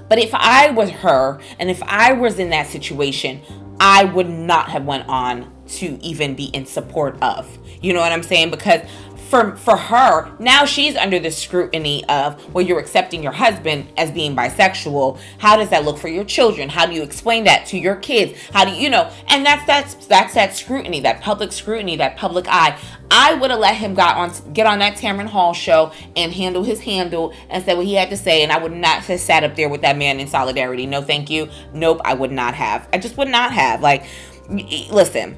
but 0.10 0.18
if 0.20 0.34
I 0.34 0.72
was 0.72 0.90
her, 0.90 1.40
and 1.60 1.70
if 1.70 1.82
I 1.84 2.14
was 2.14 2.40
in 2.40 2.50
that 2.50 2.68
situation, 2.68 3.42
I 3.80 4.06
would 4.06 4.30
not 4.30 4.70
have 4.70 4.86
went 4.86 5.08
on 5.08 5.54
to 5.68 6.00
even 6.02 6.36
be 6.36 6.46
in 6.46 6.66
support 6.66 7.22
of. 7.22 7.60
You 7.82 7.94
know 7.94 8.00
what 8.00 8.12
I'm 8.12 8.24
saying? 8.24 8.50
Because 8.50 8.82
for 9.28 9.56
for 9.58 9.76
her 9.76 10.32
now 10.40 10.66
she's 10.66 10.96
under 10.96 11.20
the 11.20 11.30
scrutiny 11.30 12.06
of 12.06 12.54
well 12.54 12.66
you're 12.66 12.80
accepting 12.80 13.22
your 13.22 13.32
husband 13.32 13.88
as 13.98 14.10
being 14.12 14.36
bisexual. 14.36 15.20
How 15.38 15.58
does 15.58 15.70
that 15.70 15.84
look 15.84 15.98
for 15.98 16.08
your 16.08 16.24
children? 16.24 16.70
How 16.70 16.86
do 16.86 16.94
you 16.94 17.04
explain 17.04 17.44
that 17.44 17.66
to 17.68 17.78
your 17.78 17.96
kids? 17.96 18.40
How 18.54 18.66
do 18.66 18.72
you, 18.72 18.90
know 18.90 19.12
and 19.28 19.46
that's 19.46 19.66
that's 19.66 20.06
that's 20.08 20.34
that 20.34 20.56
scrutiny 20.56 21.00
that 21.02 21.22
public 21.22 21.52
scrutiny 21.52 21.96
that 21.98 22.16
public 22.18 22.46
eye. 22.48 22.80
I 23.10 23.34
would 23.36 23.52
have 23.52 23.60
let 23.60 23.76
him 23.76 23.94
got 23.94 24.18
on 24.18 24.54
get 24.54 24.66
on 24.66 24.80
that 24.80 24.98
Tamron 24.98 25.28
Hall 25.28 25.54
show 25.54 25.92
and 26.16 26.34
handle 26.34 26.64
his 26.64 26.82
handle 26.82 27.34
and 27.50 27.64
say 27.64 27.76
what 27.76 27.86
he 27.86 27.94
had 27.94 28.10
to 28.10 28.18
say 28.18 28.44
and 28.44 28.52
I 28.52 28.58
would 28.58 28.74
not 28.74 29.04
have 29.04 29.20
sat 29.20 29.44
up 29.44 29.56
there 29.56 29.70
with 29.70 29.82
that 29.82 29.98
man 29.98 30.20
in 30.20 30.28
solidarity. 30.28 30.86
No 30.86 31.02
thank 31.02 31.30
you. 31.30 31.50
Nope 31.74 32.02
I 32.06 32.14
would 32.14 32.32
not 32.32 32.54
have. 32.54 32.88
I 32.94 32.98
just 32.98 33.18
would 33.18 33.30
not 33.30 33.52
have. 33.52 33.82
Like 33.82 34.06
listen 34.50 35.38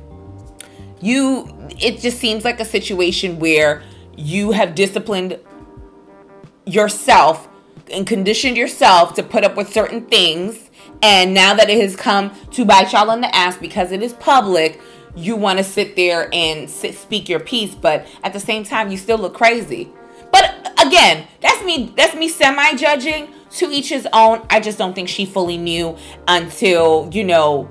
you 1.02 1.54
it 1.82 2.00
just 2.00 2.20
seems 2.20 2.44
like 2.44 2.60
a 2.60 2.66
situation 2.66 3.40
where 3.40 3.84
you 4.18 4.52
have 4.52 4.76
disciplined 4.76 5.40
yourself 6.66 7.48
and 7.92 8.06
conditioned 8.06 8.58
yourself 8.58 9.14
to 9.14 9.24
put 9.24 9.44
up 9.44 9.56
with 9.56 9.72
certain 9.72 10.06
things 10.06 10.70
and 11.02 11.34
now 11.34 11.54
that 11.54 11.70
it 11.70 11.82
has 11.82 11.96
come 11.96 12.32
to 12.52 12.66
bite 12.66 12.92
y'all 12.92 13.10
in 13.12 13.22
the 13.22 13.34
ass 13.36 13.58
because 13.58 13.92
it 13.92 14.04
is 14.04 14.14
public 14.14 14.80
you 15.16 15.36
want 15.36 15.58
to 15.58 15.64
sit 15.64 15.96
there 15.96 16.30
and 16.34 16.70
sit, 16.70 16.96
speak 16.96 17.30
your 17.30 17.40
piece, 17.40 17.76
but 17.76 18.08
at 18.24 18.34
the 18.34 18.40
same 18.40 18.64
time, 18.64 18.92
you 18.92 18.98
still 18.98 19.18
look 19.18 19.34
crazy. 19.34 19.90
But 20.32 20.74
again, 20.86 21.28
that's 21.42 21.64
me. 21.64 21.94
That's 21.96 22.16
me 22.16 22.30
semi 22.30 22.76
judging. 22.76 23.34
To 23.54 23.66
each 23.72 23.90
his 23.90 24.08
own. 24.14 24.46
I 24.52 24.60
just 24.60 24.78
don't 24.78 24.94
think 24.94 25.10
she 25.10 25.26
fully 25.26 25.58
knew 25.58 25.98
until 26.28 27.10
you 27.12 27.24
know 27.24 27.68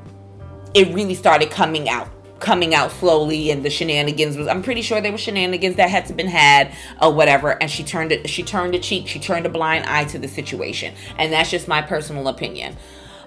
it 0.74 0.92
really 0.92 1.14
started 1.14 1.52
coming 1.52 1.88
out 1.88 2.08
coming 2.40 2.74
out 2.74 2.92
slowly 2.92 3.50
and 3.50 3.64
the 3.64 3.70
shenanigans 3.70 4.36
was 4.36 4.46
I'm 4.46 4.62
pretty 4.62 4.82
sure 4.82 5.00
there 5.00 5.12
were 5.12 5.18
shenanigans 5.18 5.76
that 5.76 5.90
had 5.90 6.06
to 6.06 6.12
been 6.12 6.28
had 6.28 6.72
or 7.02 7.12
whatever 7.12 7.60
and 7.60 7.70
she 7.70 7.82
turned 7.82 8.12
it 8.12 8.28
she 8.30 8.42
turned 8.42 8.74
a 8.74 8.78
cheek 8.78 9.08
she 9.08 9.18
turned 9.18 9.44
a 9.46 9.48
blind 9.48 9.86
eye 9.86 10.04
to 10.04 10.18
the 10.18 10.28
situation. 10.28 10.94
And 11.18 11.32
that's 11.32 11.50
just 11.50 11.66
my 11.66 11.82
personal 11.82 12.28
opinion. 12.28 12.76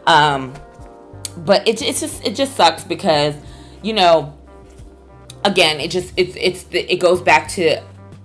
Um 0.08 0.54
but 1.38 1.68
it, 1.68 1.82
it's 1.82 2.00
just 2.00 2.26
it 2.26 2.36
just 2.36 2.56
sucks 2.56 2.84
because 2.84 3.36
you 3.82 3.94
know 3.94 4.38
again 5.44 5.80
it 5.80 5.92
just 5.92 6.14
it's 6.18 6.36
it's 6.36 6.64
the, 6.64 6.80
it 6.92 6.98
goes 6.98 7.22
back 7.22 7.48
to 7.50 7.82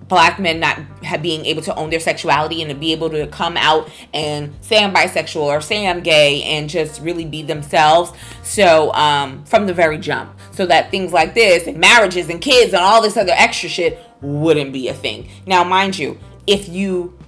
black 0.09 0.39
men 0.39 0.61
not 0.61 0.79
being 1.23 1.45
able 1.47 1.63
to 1.63 1.75
own 1.75 1.91
their 1.91 2.01
sexuality 2.01 2.63
and 2.63 2.71
to 2.71 2.77
be 2.77 2.93
able 2.93 3.11
to 3.11 3.27
come 3.27 3.57
out 3.57 3.91
and 4.15 4.55
say 4.61 4.83
I'm 4.83 4.95
bisexual 4.95 5.43
or 5.43 5.61
say 5.61 5.87
I'm 5.87 6.01
gay 6.01 6.43
and 6.43 6.69
just 6.69 7.01
really 7.03 7.25
be 7.25 7.43
themselves. 7.43 8.13
So 8.43 8.93
um, 8.93 9.45
from 9.45 9.67
the 9.67 9.75
very 9.75 9.99
jump, 9.99 10.39
so 10.53 10.67
that 10.67 10.91
things 10.91 11.13
like 11.13 11.35
this 11.35 11.67
and 11.67 11.79
marriages 11.79 12.29
and 12.29 12.41
kids 12.41 12.73
and 12.73 12.83
all 12.83 13.03
this 13.03 13.17
other 13.17 13.33
extra 13.35 13.69
shit 13.69 13.99
wouldn't 14.21 14.73
be 14.73 14.89
a 14.89 14.95
thing. 14.95 15.29
Now, 15.47 15.65
mind 15.65 15.99
you, 15.99 16.19
if 16.47 16.69
you 16.69 17.19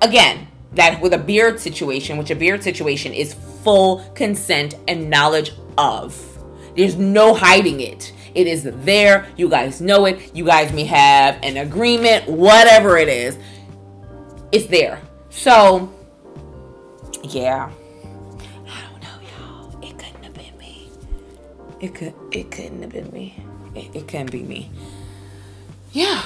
again 0.00 0.48
that 0.74 1.00
with 1.00 1.14
a 1.14 1.18
beard 1.18 1.58
situation, 1.58 2.18
which 2.18 2.30
a 2.30 2.36
beard 2.36 2.62
situation 2.62 3.12
is 3.12 3.34
full 3.62 4.04
consent 4.14 4.74
and 4.86 5.10
knowledge 5.10 5.52
of. 5.76 6.24
There's 6.76 6.96
no 6.96 7.34
hiding 7.34 7.80
it. 7.80 8.12
It 8.38 8.46
is 8.46 8.62
there. 8.62 9.26
You 9.36 9.48
guys 9.48 9.80
know 9.80 10.04
it. 10.04 10.32
You 10.32 10.44
guys 10.44 10.72
may 10.72 10.84
have 10.84 11.40
an 11.42 11.56
agreement, 11.56 12.28
whatever 12.28 12.96
it 12.96 13.08
is. 13.08 13.36
It's 14.52 14.66
there. 14.66 15.00
So, 15.28 15.92
yeah. 17.24 17.68
I 18.64 18.82
don't 18.88 19.02
know, 19.02 19.08
y'all. 19.36 19.82
It 19.82 19.98
couldn't 19.98 20.22
have 20.22 20.34
been 20.34 20.56
me. 20.56 20.88
It 21.80 21.96
could. 21.96 22.14
It 22.30 22.52
couldn't 22.52 22.80
have 22.82 22.92
been 22.92 23.10
me. 23.10 23.42
It, 23.74 23.90
it 23.92 24.06
couldn't 24.06 24.30
be 24.30 24.44
me. 24.44 24.70
Yeah, 25.90 26.22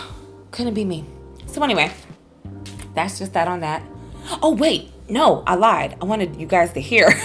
couldn't 0.51 0.75
be 0.75 0.85
me. 0.85 1.07
So 1.47 1.63
anyway, 1.63 1.91
that's 2.95 3.21
just 3.21 3.33
that 3.33 3.49
on 3.49 3.61
that. 3.61 3.83
Oh 4.43 4.55
wait, 4.55 4.91
no, 5.09 5.45
I 5.47 5.55
lied. 5.55 5.97
I 5.99 6.05
wanted 6.05 6.37
you 6.37 6.47
guys 6.47 6.75
to 6.75 6.81
hear. 6.83 7.09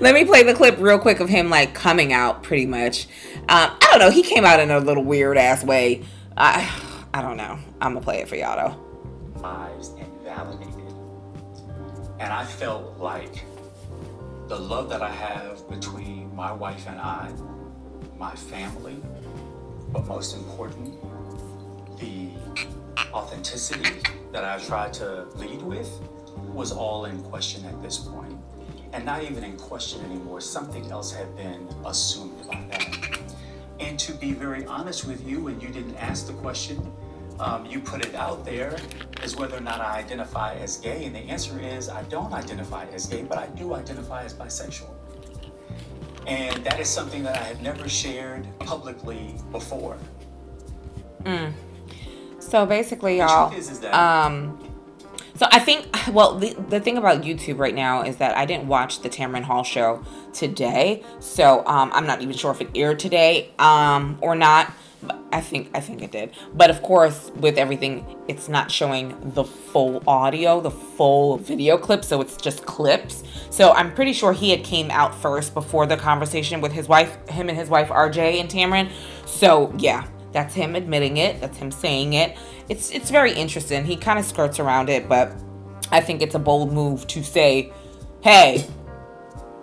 Let 0.00 0.14
me 0.14 0.24
play 0.24 0.42
the 0.42 0.54
clip 0.54 0.78
real 0.78 0.98
quick 0.98 1.20
of 1.20 1.28
him 1.28 1.50
like 1.50 1.74
coming 1.74 2.12
out 2.12 2.42
pretty 2.42 2.66
much. 2.66 3.06
Um, 3.48 3.70
I 3.80 3.88
don't 3.90 3.98
know. 3.98 4.10
He 4.10 4.22
came 4.22 4.44
out 4.44 4.60
in 4.60 4.70
a 4.70 4.78
little 4.78 5.04
weird 5.04 5.36
ass 5.36 5.64
way. 5.64 6.02
I, 6.36 6.70
I 7.12 7.22
don't 7.22 7.36
know. 7.36 7.58
I'm 7.80 7.94
gonna 7.94 8.00
play 8.00 8.20
it 8.20 8.28
for 8.28 8.36
y'all 8.36 8.56
though. 8.56 9.40
Lives 9.40 9.90
and 9.98 10.06
validated. 10.22 10.74
And 12.20 12.32
I 12.32 12.44
felt 12.44 12.98
like 12.98 13.44
the 14.48 14.58
love 14.58 14.88
that 14.90 15.02
I 15.02 15.10
have 15.10 15.68
between 15.68 16.34
my 16.34 16.52
wife 16.52 16.86
and 16.86 17.00
I, 17.00 17.32
my 18.18 18.34
family, 18.34 18.96
but 19.92 20.06
most 20.06 20.36
important, 20.36 20.98
the 21.98 22.30
authenticity 23.12 24.02
that 24.32 24.44
I 24.44 24.58
tried 24.58 24.92
to 24.94 25.24
lead 25.34 25.62
with 25.62 25.90
was 26.52 26.72
all 26.72 27.06
in 27.06 27.22
question 27.22 27.64
at 27.64 27.80
this 27.82 27.98
point 27.98 28.33
and 28.94 29.04
not 29.04 29.24
even 29.24 29.42
in 29.42 29.56
question 29.56 30.02
anymore. 30.04 30.40
Something 30.40 30.90
else 30.90 31.12
had 31.12 31.34
been 31.36 31.68
assumed 31.84 32.46
by 32.46 32.64
that. 32.70 33.18
And 33.80 33.98
to 33.98 34.12
be 34.14 34.32
very 34.32 34.64
honest 34.66 35.04
with 35.04 35.26
you, 35.28 35.40
when 35.40 35.60
you 35.60 35.68
didn't 35.68 35.96
ask 35.96 36.28
the 36.28 36.32
question, 36.34 36.92
um, 37.40 37.66
you 37.66 37.80
put 37.80 38.06
it 38.06 38.14
out 38.14 38.44
there 38.44 38.78
as 39.20 39.34
whether 39.34 39.56
or 39.56 39.60
not 39.60 39.80
I 39.80 39.98
identify 39.98 40.54
as 40.54 40.76
gay. 40.76 41.04
And 41.04 41.14
the 41.14 41.18
answer 41.18 41.58
is 41.60 41.88
I 41.88 42.04
don't 42.04 42.32
identify 42.32 42.86
as 42.92 43.06
gay, 43.06 43.22
but 43.22 43.36
I 43.36 43.48
do 43.48 43.74
identify 43.74 44.22
as 44.22 44.32
bisexual. 44.32 44.94
And 46.28 46.64
that 46.64 46.78
is 46.78 46.88
something 46.88 47.24
that 47.24 47.36
I 47.36 47.42
have 47.42 47.60
never 47.60 47.88
shared 47.88 48.46
publicly 48.60 49.34
before. 49.50 49.98
Mm. 51.24 51.52
So 52.38 52.64
basically, 52.64 53.18
y'all, 53.18 53.52
is, 53.52 53.70
is 53.70 53.80
that, 53.80 53.92
um, 53.92 54.73
so 55.36 55.46
I 55.50 55.58
think, 55.58 55.88
well, 56.12 56.38
the, 56.38 56.54
the 56.68 56.80
thing 56.80 56.96
about 56.96 57.22
YouTube 57.22 57.58
right 57.58 57.74
now 57.74 58.02
is 58.02 58.16
that 58.16 58.36
I 58.36 58.46
didn't 58.46 58.68
watch 58.68 59.00
the 59.00 59.10
Tamron 59.10 59.42
Hall 59.42 59.64
show 59.64 60.02
today, 60.32 61.02
so 61.18 61.64
um, 61.66 61.90
I'm 61.92 62.06
not 62.06 62.22
even 62.22 62.36
sure 62.36 62.52
if 62.52 62.60
it 62.60 62.68
aired 62.74 62.98
today 63.00 63.50
um, 63.58 64.18
or 64.20 64.34
not. 64.34 64.72
I 65.32 65.42
think 65.42 65.68
I 65.74 65.80
think 65.80 66.00
it 66.00 66.12
did, 66.12 66.30
but 66.54 66.70
of 66.70 66.80
course, 66.80 67.30
with 67.36 67.58
everything, 67.58 68.06
it's 68.26 68.48
not 68.48 68.70
showing 68.70 69.32
the 69.34 69.44
full 69.44 70.02
audio, 70.06 70.62
the 70.62 70.70
full 70.70 71.36
video 71.36 71.76
clip, 71.76 72.04
so 72.04 72.22
it's 72.22 72.38
just 72.38 72.64
clips. 72.64 73.22
So 73.50 73.72
I'm 73.72 73.92
pretty 73.92 74.14
sure 74.14 74.32
he 74.32 74.48
had 74.48 74.64
came 74.64 74.90
out 74.90 75.14
first 75.14 75.52
before 75.52 75.84
the 75.84 75.98
conversation 75.98 76.62
with 76.62 76.72
his 76.72 76.88
wife, 76.88 77.18
him 77.28 77.50
and 77.50 77.58
his 77.58 77.68
wife 77.68 77.88
RJ 77.88 78.40
and 78.40 78.48
Tamron. 78.48 78.90
So 79.26 79.74
yeah, 79.76 80.06
that's 80.32 80.54
him 80.54 80.74
admitting 80.74 81.18
it. 81.18 81.40
That's 81.40 81.58
him 81.58 81.70
saying 81.70 82.14
it. 82.14 82.36
It's 82.68 82.90
it's 82.90 83.10
very 83.10 83.32
interesting. 83.32 83.84
He 83.84 83.96
kind 83.96 84.18
of 84.18 84.24
skirts 84.24 84.58
around 84.58 84.88
it, 84.88 85.08
but 85.08 85.34
I 85.90 86.00
think 86.00 86.22
it's 86.22 86.34
a 86.34 86.38
bold 86.38 86.72
move 86.72 87.06
to 87.08 87.22
say, 87.22 87.72
"Hey, 88.22 88.66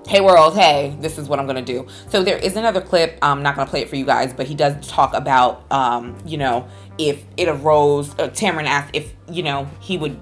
hey 0.07 0.21
world, 0.21 0.55
hey, 0.55 0.95
this 0.99 1.17
is 1.17 1.27
what 1.27 1.39
I'm 1.39 1.47
gonna 1.47 1.61
do." 1.61 1.87
So 2.09 2.23
there 2.23 2.37
is 2.37 2.55
another 2.55 2.81
clip. 2.81 3.17
I'm 3.21 3.41
not 3.41 3.55
gonna 3.55 3.69
play 3.69 3.81
it 3.81 3.89
for 3.89 3.95
you 3.95 4.05
guys, 4.05 4.33
but 4.33 4.45
he 4.45 4.55
does 4.55 4.87
talk 4.87 5.13
about, 5.15 5.63
um, 5.71 6.15
you 6.25 6.37
know, 6.37 6.67
if 6.97 7.23
it 7.37 7.47
arose. 7.47 8.11
Uh, 8.19 8.29
Tamron 8.29 8.65
asked 8.65 8.91
if 8.93 9.13
you 9.31 9.43
know 9.43 9.67
he 9.79 9.97
would 9.97 10.19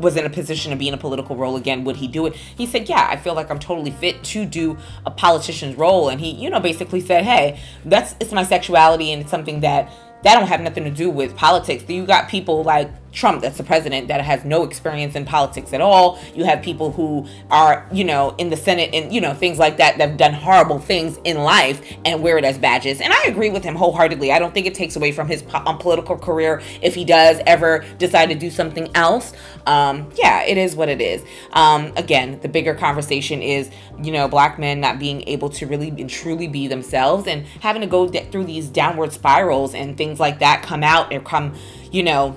was 0.00 0.16
in 0.16 0.24
a 0.24 0.30
position 0.30 0.70
to 0.70 0.76
be 0.76 0.88
in 0.88 0.94
a 0.94 0.98
political 0.98 1.36
role 1.36 1.56
again, 1.56 1.84
would 1.84 1.96
he 1.96 2.06
do 2.06 2.26
it? 2.26 2.34
He 2.34 2.66
said, 2.66 2.88
Yeah, 2.88 3.06
I 3.10 3.16
feel 3.16 3.34
like 3.34 3.50
I'm 3.50 3.58
totally 3.58 3.90
fit 3.90 4.22
to 4.24 4.44
do 4.44 4.76
a 5.06 5.10
politician's 5.10 5.76
role. 5.76 6.08
And 6.08 6.20
he, 6.20 6.30
you 6.30 6.50
know, 6.50 6.60
basically 6.60 7.00
said, 7.00 7.24
Hey, 7.24 7.60
that's 7.84 8.14
it's 8.20 8.32
my 8.32 8.44
sexuality 8.44 9.12
and 9.12 9.22
it's 9.22 9.30
something 9.30 9.60
that 9.60 9.90
that 10.22 10.34
don't 10.34 10.48
have 10.48 10.60
nothing 10.60 10.84
to 10.84 10.90
do 10.90 11.10
with 11.10 11.36
politics. 11.36 11.84
You 11.88 12.06
got 12.06 12.28
people 12.28 12.64
like 12.64 12.90
Trump, 13.12 13.42
that's 13.42 13.56
the 13.56 13.64
president, 13.64 14.08
that 14.08 14.20
has 14.20 14.44
no 14.44 14.64
experience 14.64 15.14
in 15.14 15.24
politics 15.24 15.72
at 15.72 15.80
all. 15.80 16.18
You 16.34 16.44
have 16.44 16.62
people 16.62 16.92
who 16.92 17.26
are, 17.50 17.86
you 17.92 18.04
know, 18.04 18.34
in 18.38 18.50
the 18.50 18.56
Senate 18.56 18.90
and, 18.92 19.12
you 19.12 19.20
know, 19.20 19.34
things 19.34 19.58
like 19.58 19.78
that 19.78 19.98
that 19.98 20.10
have 20.10 20.18
done 20.18 20.34
horrible 20.34 20.78
things 20.78 21.18
in 21.24 21.38
life 21.38 21.80
and 22.04 22.22
wear 22.22 22.38
it 22.38 22.44
as 22.44 22.58
badges. 22.58 23.00
And 23.00 23.12
I 23.12 23.24
agree 23.26 23.50
with 23.50 23.64
him 23.64 23.74
wholeheartedly. 23.74 24.32
I 24.32 24.38
don't 24.38 24.52
think 24.52 24.66
it 24.66 24.74
takes 24.74 24.96
away 24.96 25.12
from 25.12 25.26
his 25.26 25.42
po- 25.42 25.62
um, 25.64 25.78
political 25.78 26.16
career 26.16 26.60
if 26.82 26.94
he 26.94 27.04
does 27.04 27.40
ever 27.46 27.84
decide 27.98 28.26
to 28.26 28.34
do 28.34 28.50
something 28.50 28.88
else. 28.94 29.32
Um, 29.66 30.10
yeah, 30.14 30.42
it 30.44 30.58
is 30.58 30.76
what 30.76 30.88
it 30.88 31.00
is. 31.00 31.24
Um, 31.52 31.92
again, 31.96 32.38
the 32.40 32.48
bigger 32.48 32.74
conversation 32.74 33.42
is, 33.42 33.70
you 34.02 34.12
know, 34.12 34.28
black 34.28 34.58
men 34.58 34.80
not 34.80 34.98
being 34.98 35.26
able 35.28 35.48
to 35.50 35.66
really 35.66 35.88
and 35.88 36.08
truly 36.10 36.46
be 36.46 36.68
themselves 36.68 37.26
and 37.26 37.46
having 37.60 37.80
to 37.80 37.88
go 37.88 38.08
de- 38.08 38.24
through 38.30 38.44
these 38.44 38.68
downward 38.68 39.12
spirals 39.12 39.74
and 39.74 39.96
things 39.96 40.20
like 40.20 40.38
that 40.38 40.62
come 40.62 40.82
out 40.82 41.12
and 41.12 41.24
come, 41.24 41.54
you 41.90 42.02
know, 42.02 42.36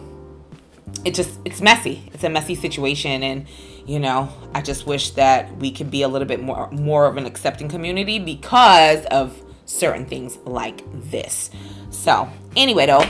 it 1.06 1.13
just 1.13 1.39
it's 1.45 1.62
messy. 1.62 2.10
It's 2.13 2.23
a 2.23 2.30
messy 2.30 2.56
situation 2.56 3.23
and 3.23 3.47
you 3.86 3.99
know 3.99 4.30
i 4.54 4.62
just 4.62 4.86
wish 4.86 5.10
that 5.12 5.58
we 5.58 5.71
could 5.71 5.89
be 5.89 6.04
a 6.04 6.08
little 6.08 6.27
bit 6.27 6.39
more 6.39 6.69
more 6.69 7.08
of 7.08 7.17
an 7.17 7.25
accepting 7.25 7.67
community 7.67 8.19
because 8.19 9.06
of 9.06 9.41
certain 9.65 10.06
things 10.06 10.38
like 10.45 10.84
this. 11.10 11.49
So 11.89 12.30
anyway 12.56 12.86
though 12.86 13.06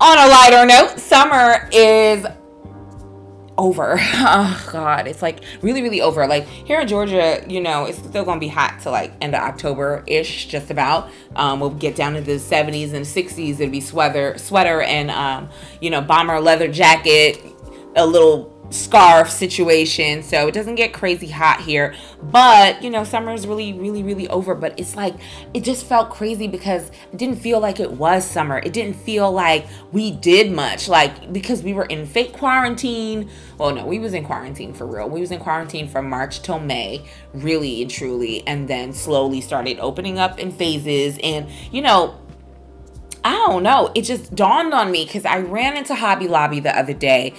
on 0.00 0.18
a 0.18 0.28
lighter 0.28 0.64
note 0.64 0.98
summer 1.00 1.68
is 1.72 2.24
over. 3.58 4.00
Oh 4.30 4.68
god, 4.72 5.06
it's 5.06 5.22
like 5.22 5.40
really 5.62 5.82
really 5.82 6.00
over. 6.00 6.26
Like 6.26 6.46
here 6.46 6.80
in 6.80 6.88
Georgia, 6.88 7.44
you 7.48 7.60
know, 7.60 7.84
it's 7.84 7.98
still 7.98 8.24
to 8.24 8.38
be 8.38 8.48
hot 8.48 8.80
to 8.80 8.90
like 8.90 9.12
end 9.20 9.34
of 9.34 9.42
October-ish 9.42 10.46
just 10.46 10.70
about. 10.70 11.10
Um 11.36 11.60
we'll 11.60 11.70
get 11.70 11.96
down 11.96 12.14
to 12.14 12.20
the 12.20 12.32
70s 12.32 12.92
and 12.92 13.04
60s. 13.04 13.54
It'll 13.54 13.70
be 13.70 13.80
sweater 13.80 14.36
sweater 14.38 14.82
and 14.82 15.10
um 15.10 15.48
you 15.80 15.90
know, 15.90 16.00
bomber 16.00 16.40
leather 16.40 16.68
jacket, 16.68 17.42
a 17.96 18.06
little 18.06 18.57
scarf 18.70 19.30
situation 19.30 20.22
so 20.22 20.46
it 20.46 20.52
doesn't 20.52 20.74
get 20.74 20.92
crazy 20.92 21.28
hot 21.28 21.60
here. 21.60 21.94
But 22.22 22.82
you 22.82 22.90
know 22.90 23.04
summer 23.04 23.32
is 23.32 23.46
really 23.46 23.72
really 23.72 24.02
really 24.02 24.28
over 24.28 24.54
but 24.54 24.78
it's 24.78 24.96
like 24.96 25.14
it 25.54 25.64
just 25.64 25.86
felt 25.86 26.10
crazy 26.10 26.46
because 26.46 26.90
it 27.12 27.16
didn't 27.16 27.36
feel 27.36 27.60
like 27.60 27.80
it 27.80 27.92
was 27.92 28.24
summer. 28.24 28.58
It 28.58 28.72
didn't 28.72 28.94
feel 28.96 29.30
like 29.30 29.66
we 29.92 30.10
did 30.10 30.52
much 30.52 30.88
like 30.88 31.32
because 31.32 31.62
we 31.62 31.72
were 31.72 31.86
in 31.86 32.06
fake 32.06 32.32
quarantine. 32.32 33.30
Well 33.56 33.74
no 33.74 33.86
we 33.86 33.98
was 33.98 34.14
in 34.14 34.24
quarantine 34.24 34.72
for 34.74 34.86
real. 34.86 35.08
We 35.08 35.20
was 35.20 35.30
in 35.30 35.40
quarantine 35.40 35.88
from 35.88 36.08
march 36.08 36.42
till 36.42 36.60
may 36.60 37.04
really 37.32 37.82
and 37.82 37.90
truly 37.90 38.46
and 38.46 38.68
then 38.68 38.92
slowly 38.92 39.40
started 39.40 39.78
opening 39.78 40.18
up 40.18 40.38
in 40.38 40.52
phases. 40.52 41.18
And 41.22 41.48
you 41.72 41.82
know 41.82 42.18
I 43.28 43.32
don't 43.32 43.62
know. 43.62 43.92
It 43.94 44.02
just 44.02 44.34
dawned 44.34 44.72
on 44.72 44.90
me 44.90 45.04
because 45.04 45.26
I 45.26 45.40
ran 45.40 45.76
into 45.76 45.94
Hobby 45.94 46.28
Lobby 46.28 46.60
the 46.60 46.74
other 46.74 46.94
day 46.94 47.34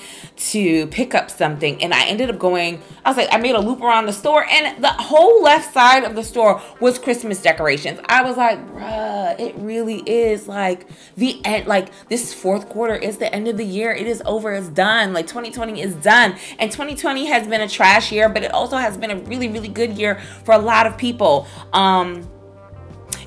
to 0.51 0.85
pick 0.85 1.15
up 1.15 1.31
something 1.31 1.81
and 1.81 1.95
I 1.95 2.05
ended 2.05 2.29
up 2.29 2.37
going, 2.37 2.79
I 3.03 3.09
was 3.09 3.17
like, 3.17 3.29
I 3.31 3.37
made 3.37 3.55
a 3.55 3.59
loop 3.59 3.81
around 3.81 4.05
the 4.05 4.13
store 4.13 4.45
and 4.45 4.83
the 4.83 4.89
whole 4.89 5.41
left 5.41 5.73
side 5.73 6.03
of 6.03 6.13
the 6.13 6.23
store 6.23 6.61
was 6.79 6.99
Christmas 6.99 7.41
decorations. 7.41 7.99
I 8.05 8.21
was 8.21 8.37
like, 8.37 8.63
bruh, 8.67 9.39
it 9.39 9.55
really 9.55 10.03
is 10.05 10.47
like 10.47 10.85
the 11.17 11.43
end, 11.43 11.65
like 11.65 11.89
this 12.07 12.35
fourth 12.35 12.69
quarter 12.69 12.95
is 12.95 13.17
the 13.17 13.33
end 13.33 13.47
of 13.47 13.57
the 13.57 13.65
year. 13.65 13.91
It 13.91 14.05
is 14.05 14.21
over, 14.27 14.53
it's 14.53 14.67
done. 14.67 15.11
Like 15.11 15.25
2020 15.25 15.81
is 15.81 15.95
done. 15.95 16.35
And 16.59 16.71
2020 16.71 17.25
has 17.25 17.47
been 17.47 17.61
a 17.61 17.67
trash 17.67 18.11
year, 18.11 18.29
but 18.29 18.43
it 18.43 18.53
also 18.53 18.77
has 18.77 18.95
been 18.95 19.09
a 19.09 19.17
really, 19.21 19.47
really 19.47 19.69
good 19.69 19.97
year 19.97 20.21
for 20.45 20.53
a 20.53 20.59
lot 20.59 20.85
of 20.85 20.99
people. 20.99 21.47
Um, 21.73 22.29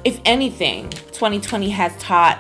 if 0.05 0.21
anything, 0.25 0.91
2020 0.91 1.71
has 1.71 1.97
taught 1.97 2.39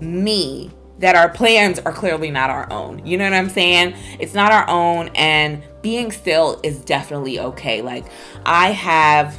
me 0.00 0.70
that 0.98 1.14
our 1.14 1.28
plans 1.28 1.78
are 1.80 1.92
clearly 1.92 2.30
not 2.30 2.50
our 2.50 2.70
own. 2.72 3.04
You 3.04 3.18
know 3.18 3.24
what 3.24 3.34
I'm 3.34 3.50
saying? 3.50 3.94
It's 4.18 4.34
not 4.34 4.52
our 4.52 4.68
own, 4.68 5.10
and 5.14 5.62
being 5.82 6.10
still 6.10 6.60
is 6.62 6.80
definitely 6.80 7.38
okay. 7.38 7.82
Like, 7.82 8.06
I 8.44 8.70
have 8.70 9.36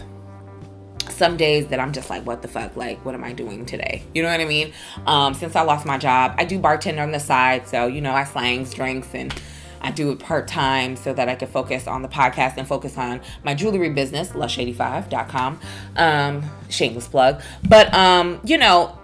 some 1.09 1.35
days 1.35 1.67
that 1.67 1.79
I'm 1.79 1.93
just 1.93 2.09
like, 2.09 2.25
what 2.25 2.43
the 2.43 2.47
fuck? 2.47 2.75
Like, 2.75 3.03
what 3.03 3.15
am 3.15 3.23
I 3.23 3.33
doing 3.33 3.65
today? 3.65 4.03
You 4.13 4.21
know 4.21 4.29
what 4.29 4.39
I 4.39 4.45
mean? 4.45 4.71
Um, 5.07 5.33
since 5.33 5.55
I 5.55 5.61
lost 5.61 5.85
my 5.85 5.97
job, 5.97 6.35
I 6.37 6.45
do 6.45 6.59
bartender 6.59 7.01
on 7.01 7.11
the 7.11 7.19
side. 7.19 7.67
So, 7.67 7.87
you 7.87 8.01
know, 8.01 8.13
I 8.13 8.23
slangs 8.23 8.73
drinks 8.73 9.09
and 9.13 9.33
I 9.81 9.91
do 9.91 10.11
it 10.11 10.19
part 10.19 10.47
time 10.47 10.95
so 10.95 11.13
that 11.13 11.29
I 11.29 11.35
can 11.35 11.47
focus 11.47 11.87
on 11.87 12.01
the 12.01 12.07
podcast 12.07 12.57
and 12.57 12.67
focus 12.67 12.97
on 12.97 13.21
my 13.43 13.53
jewelry 13.53 13.89
business, 13.89 14.29
lush85.com. 14.29 15.59
Um, 15.95 16.43
shameless 16.69 17.07
plug. 17.07 17.41
But, 17.67 17.93
um, 17.93 18.39
you 18.43 18.57
know, 18.57 18.96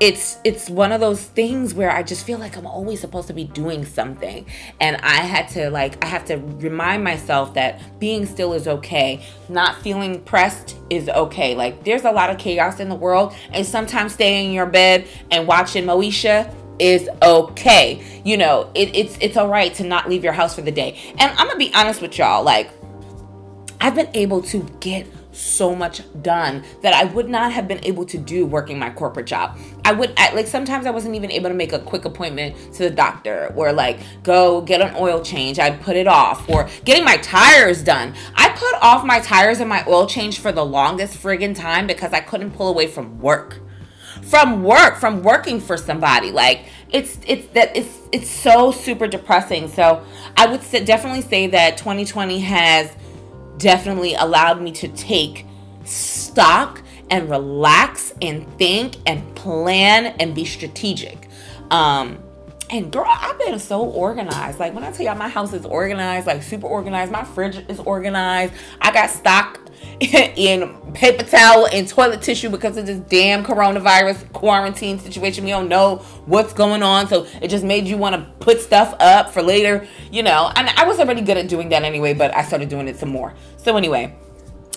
it's 0.00 0.38
it's 0.44 0.70
one 0.70 0.92
of 0.92 1.00
those 1.00 1.22
things 1.22 1.74
where 1.74 1.90
I 1.90 2.02
just 2.02 2.24
feel 2.24 2.38
like 2.38 2.56
I'm 2.56 2.66
always 2.66 3.00
supposed 3.00 3.28
to 3.28 3.34
be 3.34 3.44
doing 3.44 3.84
something. 3.84 4.46
And 4.80 4.96
I 4.96 5.16
had 5.16 5.48
to 5.50 5.70
like 5.70 6.02
I 6.02 6.08
have 6.08 6.24
to 6.26 6.36
remind 6.36 7.04
myself 7.04 7.52
that 7.54 8.00
being 8.00 8.24
still 8.24 8.54
is 8.54 8.66
okay. 8.66 9.22
Not 9.50 9.76
feeling 9.82 10.22
pressed 10.22 10.76
is 10.88 11.10
okay. 11.10 11.54
Like 11.54 11.84
there's 11.84 12.04
a 12.04 12.10
lot 12.10 12.30
of 12.30 12.38
chaos 12.38 12.80
in 12.80 12.88
the 12.88 12.94
world 12.94 13.34
and 13.52 13.64
sometimes 13.66 14.14
staying 14.14 14.48
in 14.48 14.52
your 14.54 14.66
bed 14.66 15.06
and 15.30 15.46
watching 15.46 15.84
Moesha 15.84 16.52
is 16.78 17.10
okay. 17.22 18.02
You 18.24 18.38
know 18.38 18.70
it, 18.74 18.96
it's 18.96 19.18
it's 19.20 19.36
all 19.36 19.48
right 19.48 19.72
to 19.74 19.84
not 19.84 20.08
leave 20.08 20.24
your 20.24 20.32
house 20.32 20.54
for 20.54 20.62
the 20.62 20.72
day. 20.72 20.98
And 21.18 21.30
I'm 21.32 21.46
gonna 21.46 21.58
be 21.58 21.72
honest 21.74 22.00
with 22.00 22.16
y'all 22.16 22.42
like 22.42 22.70
I've 23.82 23.94
been 23.94 24.10
able 24.14 24.40
to 24.42 24.66
get 24.80 25.06
so 25.40 25.74
much 25.74 26.02
done 26.22 26.62
that 26.82 26.92
I 26.92 27.04
would 27.04 27.28
not 27.28 27.52
have 27.52 27.66
been 27.66 27.84
able 27.84 28.04
to 28.06 28.18
do 28.18 28.46
working 28.46 28.78
my 28.78 28.90
corporate 28.90 29.26
job. 29.26 29.58
I 29.84 29.92
would 29.92 30.12
I, 30.16 30.32
like 30.34 30.46
sometimes 30.46 30.86
I 30.86 30.90
wasn't 30.90 31.14
even 31.14 31.30
able 31.30 31.48
to 31.48 31.54
make 31.54 31.72
a 31.72 31.78
quick 31.78 32.04
appointment 32.04 32.56
to 32.74 32.84
the 32.84 32.90
doctor 32.90 33.52
or 33.56 33.72
like 33.72 34.00
go 34.22 34.60
get 34.60 34.80
an 34.80 34.94
oil 34.96 35.22
change. 35.22 35.58
I'd 35.58 35.80
put 35.80 35.96
it 35.96 36.06
off 36.06 36.48
or 36.48 36.68
getting 36.84 37.04
my 37.04 37.16
tires 37.18 37.82
done. 37.82 38.14
I 38.34 38.50
put 38.50 38.74
off 38.82 39.04
my 39.04 39.20
tires 39.20 39.60
and 39.60 39.68
my 39.68 39.84
oil 39.88 40.06
change 40.06 40.38
for 40.38 40.52
the 40.52 40.64
longest 40.64 41.20
friggin' 41.20 41.56
time 41.56 41.86
because 41.86 42.12
I 42.12 42.20
couldn't 42.20 42.52
pull 42.52 42.68
away 42.68 42.86
from 42.86 43.20
work. 43.20 43.60
From 44.22 44.62
work, 44.62 44.96
from 44.96 45.22
working 45.22 45.60
for 45.60 45.76
somebody. 45.76 46.30
Like 46.30 46.66
it's 46.90 47.18
it's 47.26 47.46
that 47.48 47.76
it's 47.76 47.98
it's 48.12 48.30
so 48.30 48.70
super 48.70 49.06
depressing. 49.06 49.68
So 49.68 50.04
I 50.36 50.46
would 50.46 50.60
definitely 50.84 51.22
say 51.22 51.46
that 51.48 51.78
2020 51.78 52.40
has 52.40 52.94
definitely 53.60 54.14
allowed 54.14 54.60
me 54.60 54.72
to 54.72 54.88
take 54.88 55.46
stock 55.84 56.82
and 57.10 57.30
relax 57.30 58.12
and 58.20 58.46
think 58.58 58.96
and 59.06 59.34
plan 59.36 60.06
and 60.18 60.34
be 60.34 60.44
strategic. 60.44 61.28
Um, 61.70 62.18
and 62.70 62.92
girl, 62.92 63.06
I've 63.06 63.38
been 63.38 63.58
so 63.58 63.82
organized. 63.82 64.58
Like 64.60 64.74
when 64.74 64.84
I 64.84 64.92
tell 64.92 65.04
y'all 65.04 65.16
my 65.16 65.28
house 65.28 65.52
is 65.52 65.66
organized, 65.66 66.26
like 66.26 66.42
super 66.42 66.66
organized. 66.66 67.10
My 67.10 67.24
fridge 67.24 67.56
is 67.68 67.80
organized. 67.80 68.52
I 68.80 68.92
got 68.92 69.10
stock 69.10 69.60
in 70.00 70.74
paper 70.94 71.22
towel 71.22 71.66
and 71.66 71.86
toilet 71.86 72.22
tissue 72.22 72.48
because 72.48 72.76
of 72.76 72.86
this 72.86 72.98
damn 73.00 73.44
coronavirus 73.44 74.32
quarantine 74.32 74.98
situation. 74.98 75.44
We 75.44 75.50
don't 75.50 75.68
know 75.68 75.96
what's 76.24 76.52
going 76.52 76.82
on. 76.82 77.06
So 77.08 77.26
it 77.42 77.48
just 77.48 77.64
made 77.64 77.86
you 77.86 77.98
want 77.98 78.16
to 78.16 78.44
put 78.44 78.60
stuff 78.60 78.94
up 78.98 79.30
for 79.30 79.42
later, 79.42 79.86
you 80.10 80.22
know. 80.22 80.50
And 80.56 80.68
I 80.70 80.86
was 80.86 80.98
already 80.98 81.20
good 81.20 81.36
at 81.36 81.48
doing 81.48 81.68
that 81.68 81.82
anyway, 81.82 82.14
but 82.14 82.34
I 82.34 82.44
started 82.44 82.70
doing 82.70 82.88
it 82.88 82.98
some 82.98 83.10
more. 83.10 83.34
So 83.58 83.76
anyway, 83.76 84.16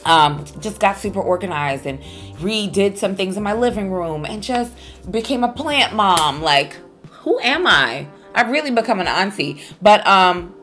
um, 0.05 0.45
just 0.59 0.79
got 0.79 0.97
super 0.97 1.21
organized 1.21 1.85
and 1.85 2.01
redid 2.39 2.97
some 2.97 3.15
things 3.15 3.37
in 3.37 3.43
my 3.43 3.53
living 3.53 3.91
room 3.91 4.25
and 4.25 4.43
just 4.43 4.73
became 5.09 5.43
a 5.43 5.51
plant 5.53 5.93
mom. 5.93 6.41
Like, 6.41 6.77
who 7.09 7.39
am 7.39 7.65
I? 7.65 8.07
I've 8.35 8.49
really 8.49 8.71
become 8.71 8.99
an 8.99 9.07
auntie. 9.07 9.61
But 9.81 10.05
um, 10.05 10.53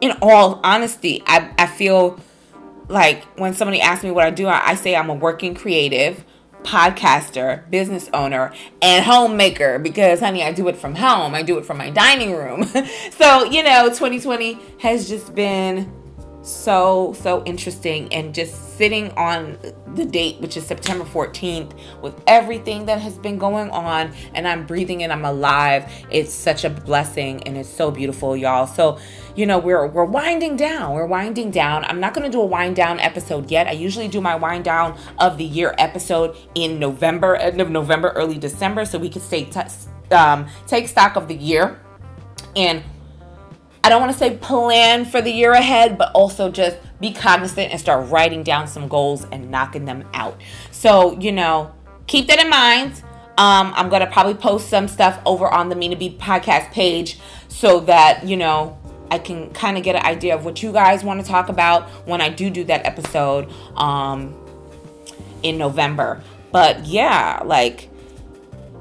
in 0.00 0.12
all 0.22 0.60
honesty, 0.64 1.22
I, 1.26 1.52
I 1.58 1.66
feel 1.66 2.18
like 2.90 3.24
when 3.38 3.54
somebody 3.54 3.80
asks 3.80 4.04
me 4.04 4.10
what 4.10 4.26
I 4.26 4.30
do, 4.30 4.46
I, 4.46 4.70
I 4.70 4.74
say 4.74 4.96
I'm 4.96 5.08
a 5.08 5.14
working 5.14 5.54
creative 5.54 6.24
podcaster, 6.62 7.68
business 7.70 8.10
owner, 8.12 8.52
and 8.82 9.04
homemaker 9.04 9.78
because, 9.78 10.20
honey, 10.20 10.42
I 10.42 10.52
do 10.52 10.68
it 10.68 10.76
from 10.76 10.94
home. 10.94 11.34
I 11.34 11.42
do 11.42 11.58
it 11.58 11.64
from 11.64 11.78
my 11.78 11.90
dining 11.90 12.34
room. 12.34 12.64
so, 13.12 13.44
you 13.44 13.62
know, 13.62 13.88
2020 13.88 14.58
has 14.80 15.08
just 15.08 15.34
been 15.34 15.90
so 16.42 17.14
so 17.18 17.42
interesting. 17.44 18.12
And 18.12 18.34
just 18.34 18.76
sitting 18.76 19.10
on 19.12 19.58
the 19.94 20.04
date 20.04 20.40
which 20.40 20.56
is 20.56 20.66
September 20.66 21.04
14th 21.04 21.72
with 22.00 22.14
everything 22.26 22.86
that 22.86 23.00
has 23.00 23.18
been 23.18 23.38
going 23.38 23.68
on 23.70 24.12
and 24.34 24.46
I'm 24.46 24.64
breathing 24.64 25.02
and 25.02 25.12
I'm 25.12 25.24
alive 25.24 25.90
it's 26.10 26.32
such 26.32 26.64
a 26.64 26.70
blessing 26.70 27.42
and 27.42 27.56
it's 27.56 27.68
so 27.68 27.90
beautiful 27.90 28.36
y'all. 28.36 28.66
So 28.66 28.98
you 29.36 29.46
know 29.46 29.58
we're 29.58 29.86
we're 29.86 30.04
winding 30.04 30.56
down. 30.56 30.94
We're 30.94 31.06
winding 31.06 31.50
down. 31.50 31.84
I'm 31.84 32.00
not 32.00 32.14
going 32.14 32.24
to 32.24 32.32
do 32.32 32.40
a 32.40 32.46
wind 32.46 32.76
down 32.76 33.00
episode 33.00 33.50
yet. 33.50 33.66
I 33.66 33.72
usually 33.72 34.08
do 34.08 34.20
my 34.20 34.34
wind 34.34 34.64
down 34.64 34.98
of 35.18 35.38
the 35.38 35.44
year 35.44 35.74
episode 35.78 36.36
in 36.54 36.78
November 36.78 37.36
end 37.36 37.60
of 37.60 37.70
November 37.70 38.10
early 38.10 38.38
December 38.38 38.84
so 38.84 38.98
we 38.98 39.08
can 39.08 39.20
stay 39.20 39.44
t- 39.44 39.60
um, 40.14 40.48
take 40.66 40.88
stock 40.88 41.16
of 41.16 41.28
the 41.28 41.34
year. 41.34 41.80
And 42.56 42.82
I 43.82 43.88
don't 43.88 44.00
want 44.00 44.12
to 44.12 44.18
say 44.18 44.36
plan 44.36 45.04
for 45.04 45.22
the 45.22 45.30
year 45.30 45.52
ahead, 45.52 45.96
but 45.96 46.12
also 46.12 46.50
just 46.50 46.76
be 47.00 47.12
cognizant 47.12 47.70
and 47.70 47.80
start 47.80 48.08
writing 48.10 48.42
down 48.42 48.66
some 48.66 48.88
goals 48.88 49.26
and 49.32 49.50
knocking 49.50 49.86
them 49.86 50.06
out. 50.12 50.38
So, 50.70 51.18
you 51.18 51.32
know, 51.32 51.72
keep 52.06 52.26
that 52.28 52.38
in 52.38 52.50
mind. 52.50 53.02
Um, 53.38 53.72
I'm 53.74 53.88
going 53.88 54.00
to 54.00 54.10
probably 54.10 54.34
post 54.34 54.68
some 54.68 54.86
stuff 54.86 55.18
over 55.24 55.48
on 55.48 55.70
the 55.70 55.74
Mina 55.76 55.96
B 55.96 56.14
podcast 56.20 56.72
page 56.72 57.18
so 57.48 57.80
that, 57.80 58.26
you 58.26 58.36
know, 58.36 58.78
I 59.10 59.18
can 59.18 59.50
kind 59.52 59.78
of 59.78 59.82
get 59.82 59.96
an 59.96 60.04
idea 60.04 60.34
of 60.34 60.44
what 60.44 60.62
you 60.62 60.72
guys 60.72 61.02
want 61.02 61.20
to 61.24 61.26
talk 61.26 61.48
about 61.48 61.88
when 62.06 62.20
I 62.20 62.28
do 62.28 62.50
do 62.50 62.64
that 62.64 62.84
episode 62.84 63.50
um, 63.76 64.36
in 65.42 65.56
November. 65.56 66.22
But 66.52 66.84
yeah, 66.84 67.40
like 67.44 67.88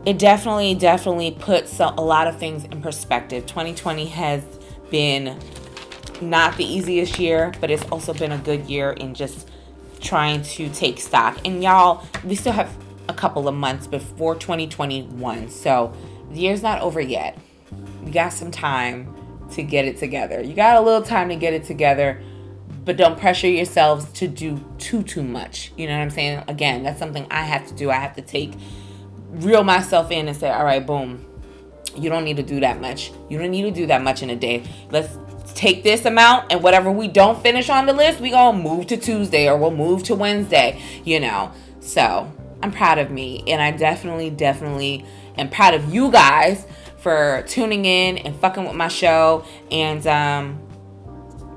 it 0.05 0.19
definitely, 0.19 0.75
definitely 0.75 1.31
puts 1.31 1.79
a, 1.79 1.93
a 1.97 2.01
lot 2.01 2.27
of 2.27 2.37
things 2.37 2.65
in 2.65 2.81
perspective. 2.81 3.45
2020 3.45 4.07
has 4.07 4.43
been 4.89 5.37
not 6.21 6.57
the 6.57 6.65
easiest 6.65 7.19
year, 7.19 7.53
but 7.61 7.71
it's 7.71 7.83
also 7.85 8.13
been 8.13 8.31
a 8.31 8.37
good 8.37 8.69
year 8.69 8.91
in 8.91 9.13
just 9.13 9.49
trying 10.01 10.41
to 10.41 10.69
take 10.69 10.99
stock. 10.99 11.39
And 11.45 11.63
y'all, 11.63 12.05
we 12.23 12.35
still 12.35 12.53
have 12.53 12.75
a 13.07 13.13
couple 13.13 13.47
of 13.47 13.55
months 13.55 13.87
before 13.87 14.35
2021. 14.35 15.49
So 15.49 15.93
the 16.31 16.39
year's 16.39 16.61
not 16.61 16.81
over 16.81 17.01
yet. 17.01 17.37
You 18.05 18.11
got 18.11 18.33
some 18.33 18.51
time 18.51 19.15
to 19.51 19.63
get 19.63 19.85
it 19.85 19.97
together. 19.97 20.41
You 20.41 20.53
got 20.53 20.77
a 20.77 20.81
little 20.81 21.01
time 21.01 21.29
to 21.29 21.35
get 21.35 21.53
it 21.53 21.63
together, 21.63 22.21
but 22.85 22.97
don't 22.97 23.19
pressure 23.19 23.47
yourselves 23.47 24.11
to 24.13 24.27
do 24.27 24.63
too 24.77 25.03
too 25.03 25.23
much. 25.23 25.71
You 25.75 25.87
know 25.87 25.97
what 25.97 26.03
I'm 26.03 26.09
saying? 26.09 26.43
Again, 26.47 26.83
that's 26.83 26.99
something 26.99 27.25
I 27.31 27.43
have 27.43 27.67
to 27.67 27.73
do. 27.73 27.89
I 27.89 27.95
have 27.95 28.15
to 28.15 28.21
take 28.21 28.53
reel 29.31 29.63
myself 29.63 30.11
in 30.11 30.27
and 30.27 30.35
say, 30.35 30.49
"All 30.49 30.63
right, 30.63 30.85
boom. 30.85 31.25
You 31.95 32.09
don't 32.09 32.23
need 32.23 32.37
to 32.37 32.43
do 32.43 32.59
that 32.59 32.79
much. 32.81 33.11
You 33.29 33.37
don't 33.37 33.51
need 33.51 33.63
to 33.63 33.71
do 33.71 33.87
that 33.87 34.01
much 34.01 34.21
in 34.23 34.29
a 34.29 34.35
day. 34.35 34.63
Let's 34.91 35.17
take 35.53 35.83
this 35.83 36.05
amount 36.05 36.51
and 36.51 36.63
whatever 36.63 36.91
we 36.91 37.07
don't 37.07 37.41
finish 37.41 37.69
on 37.69 37.85
the 37.85 37.93
list, 37.93 38.19
we 38.19 38.29
gonna 38.31 38.57
move 38.57 38.87
to 38.87 38.97
Tuesday 38.97 39.49
or 39.49 39.57
we'll 39.57 39.71
move 39.71 40.03
to 40.03 40.15
Wednesday, 40.15 40.81
you 41.03 41.19
know. 41.19 41.51
So 41.79 42.31
I'm 42.61 42.71
proud 42.71 42.97
of 42.97 43.11
me 43.11 43.43
and 43.47 43.61
I 43.61 43.71
definitely, 43.71 44.29
definitely 44.29 45.05
am 45.37 45.49
proud 45.49 45.73
of 45.73 45.93
you 45.93 46.11
guys 46.11 46.65
for 46.97 47.43
tuning 47.47 47.85
in 47.85 48.17
and 48.19 48.35
fucking 48.35 48.65
with 48.65 48.75
my 48.75 48.89
show 48.89 49.45
and 49.71 50.05
um 50.07 50.59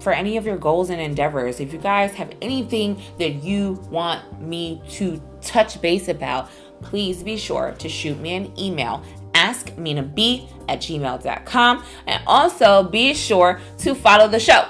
for 0.00 0.12
any 0.12 0.36
of 0.36 0.44
your 0.44 0.56
goals 0.56 0.90
and 0.90 1.00
endeavors. 1.00 1.60
If 1.60 1.72
you 1.72 1.78
guys 1.78 2.12
have 2.14 2.32
anything 2.42 3.00
that 3.18 3.44
you 3.44 3.74
want 3.88 4.42
me 4.42 4.82
to 4.90 5.22
touch 5.40 5.80
base 5.80 6.08
about, 6.08 6.50
please 6.82 7.22
be 7.22 7.36
sure 7.36 7.72
to 7.78 7.88
shoot 7.88 8.18
me 8.18 8.34
an 8.34 8.52
email 8.58 9.04
askminab 9.32 10.48
at 10.68 10.80
gmail.com. 10.80 11.84
And 12.06 12.22
also 12.26 12.82
be 12.84 13.14
sure 13.14 13.60
to 13.78 13.94
follow 13.94 14.28
the 14.28 14.40
show 14.40 14.66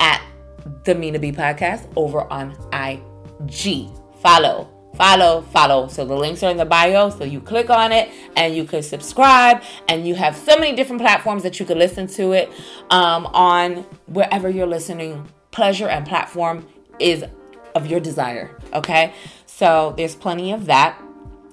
at 0.00 0.22
the 0.84 0.94
Mina 0.94 1.18
B 1.18 1.32
Podcast 1.32 1.90
over 1.96 2.22
on 2.32 2.52
IG. 2.72 3.88
Follow, 4.20 4.70
follow, 4.96 5.42
follow. 5.42 5.88
So 5.88 6.04
the 6.04 6.14
links 6.14 6.42
are 6.42 6.50
in 6.50 6.56
the 6.56 6.64
bio. 6.64 7.10
So 7.10 7.24
you 7.24 7.40
click 7.40 7.70
on 7.70 7.92
it 7.92 8.10
and 8.36 8.54
you 8.54 8.64
can 8.64 8.82
subscribe. 8.82 9.62
And 9.88 10.06
you 10.06 10.14
have 10.14 10.36
so 10.36 10.56
many 10.56 10.74
different 10.74 11.02
platforms 11.02 11.42
that 11.42 11.60
you 11.60 11.66
can 11.66 11.78
listen 11.78 12.06
to 12.08 12.32
it 12.32 12.50
um, 12.90 13.26
on 13.26 13.84
wherever 14.06 14.48
you're 14.48 14.66
listening. 14.66 15.28
Pleasure 15.50 15.88
and 15.88 16.06
platform 16.06 16.66
is 16.98 17.24
of 17.74 17.86
your 17.86 18.00
desire. 18.00 18.56
Okay. 18.72 19.12
So 19.46 19.94
there's 19.96 20.14
plenty 20.14 20.52
of 20.52 20.66
that. 20.66 21.00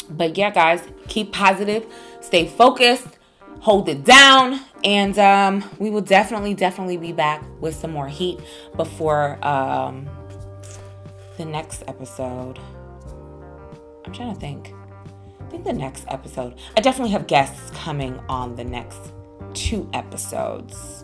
But 0.09 0.37
yeah, 0.37 0.51
guys, 0.51 0.81
keep 1.12 1.34
positive, 1.34 1.86
stay 2.22 2.47
focused, 2.47 3.20
hold 3.59 3.89
it 3.89 4.05
down, 4.05 4.62
and 4.84 5.20
um, 5.20 5.64
we 5.78 5.89
will 5.89 6.01
definitely, 6.01 6.53
definitely 6.53 6.97
be 6.97 7.12
back 7.12 7.43
with 7.59 7.76
some 7.76 7.91
more 7.91 8.07
heat 8.07 8.39
before 8.78 9.38
um, 9.45 10.09
the 11.38 11.45
next 11.45 11.84
episode. 11.88 12.57
I'm 14.05 14.14
trying 14.14 14.34
to 14.34 14.39
think. 14.39 14.74
I 15.41 15.43
think 15.51 15.66
the 15.66 15.74
next 15.74 16.05
episode. 16.07 16.55
I 16.78 16.82
definitely 16.82 17.12
have 17.12 17.28
guests 17.28 17.72
coming 17.72 18.18
on 18.30 18.55
the 18.55 18.64
next 18.64 19.12
two 19.53 19.89
episodes. 19.93 21.03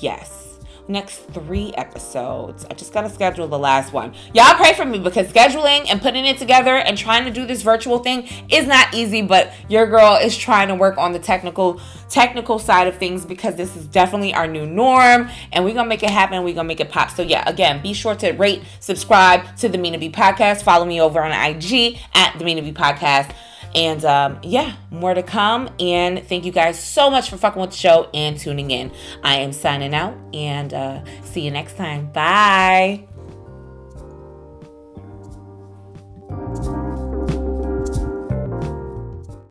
Yes 0.00 0.53
next 0.88 1.18
three 1.32 1.72
episodes. 1.74 2.66
I 2.70 2.74
just 2.74 2.92
got 2.92 3.02
to 3.02 3.10
schedule 3.10 3.48
the 3.48 3.58
last 3.58 3.92
one. 3.92 4.14
Y'all 4.34 4.54
pray 4.54 4.74
for 4.74 4.84
me 4.84 4.98
because 4.98 5.32
scheduling 5.32 5.86
and 5.88 6.00
putting 6.00 6.24
it 6.24 6.38
together 6.38 6.76
and 6.76 6.96
trying 6.96 7.24
to 7.24 7.30
do 7.30 7.46
this 7.46 7.62
virtual 7.62 7.98
thing 7.98 8.28
is 8.50 8.66
not 8.66 8.92
easy, 8.94 9.22
but 9.22 9.52
your 9.68 9.86
girl 9.86 10.16
is 10.16 10.36
trying 10.36 10.68
to 10.68 10.74
work 10.74 10.98
on 10.98 11.12
the 11.12 11.18
technical 11.18 11.80
technical 12.08 12.58
side 12.58 12.86
of 12.86 12.96
things 12.96 13.24
because 13.24 13.56
this 13.56 13.74
is 13.76 13.86
definitely 13.86 14.32
our 14.34 14.46
new 14.46 14.66
norm 14.66 15.28
and 15.52 15.64
we're 15.64 15.74
going 15.74 15.86
to 15.86 15.88
make 15.88 16.02
it 16.02 16.10
happen. 16.10 16.38
We're 16.44 16.54
going 16.54 16.56
to 16.56 16.64
make 16.64 16.80
it 16.80 16.90
pop. 16.90 17.10
So 17.10 17.22
yeah, 17.22 17.48
again, 17.48 17.82
be 17.82 17.92
sure 17.92 18.14
to 18.16 18.32
rate, 18.32 18.62
subscribe 18.80 19.56
to 19.56 19.68
the 19.68 19.78
Mina 19.78 19.98
B 19.98 20.10
podcast. 20.10 20.62
Follow 20.62 20.84
me 20.84 21.00
over 21.00 21.22
on 21.22 21.32
IG 21.32 21.98
at 22.14 22.38
the 22.38 22.44
Mina 22.44 22.62
B 22.62 22.72
podcast. 22.72 23.34
And 23.74 24.04
um, 24.04 24.38
yeah, 24.42 24.76
more 24.90 25.14
to 25.14 25.22
come. 25.22 25.68
And 25.80 26.26
thank 26.26 26.44
you 26.44 26.52
guys 26.52 26.78
so 26.78 27.10
much 27.10 27.30
for 27.30 27.36
fucking 27.36 27.60
with 27.60 27.70
the 27.70 27.76
show 27.76 28.08
and 28.14 28.38
tuning 28.38 28.70
in. 28.70 28.92
I 29.22 29.36
am 29.38 29.52
signing 29.52 29.94
out 29.94 30.16
and 30.32 30.72
uh, 30.72 31.04
see 31.24 31.40
you 31.40 31.50
next 31.50 31.76
time. 31.76 32.10
Bye. 32.12 33.08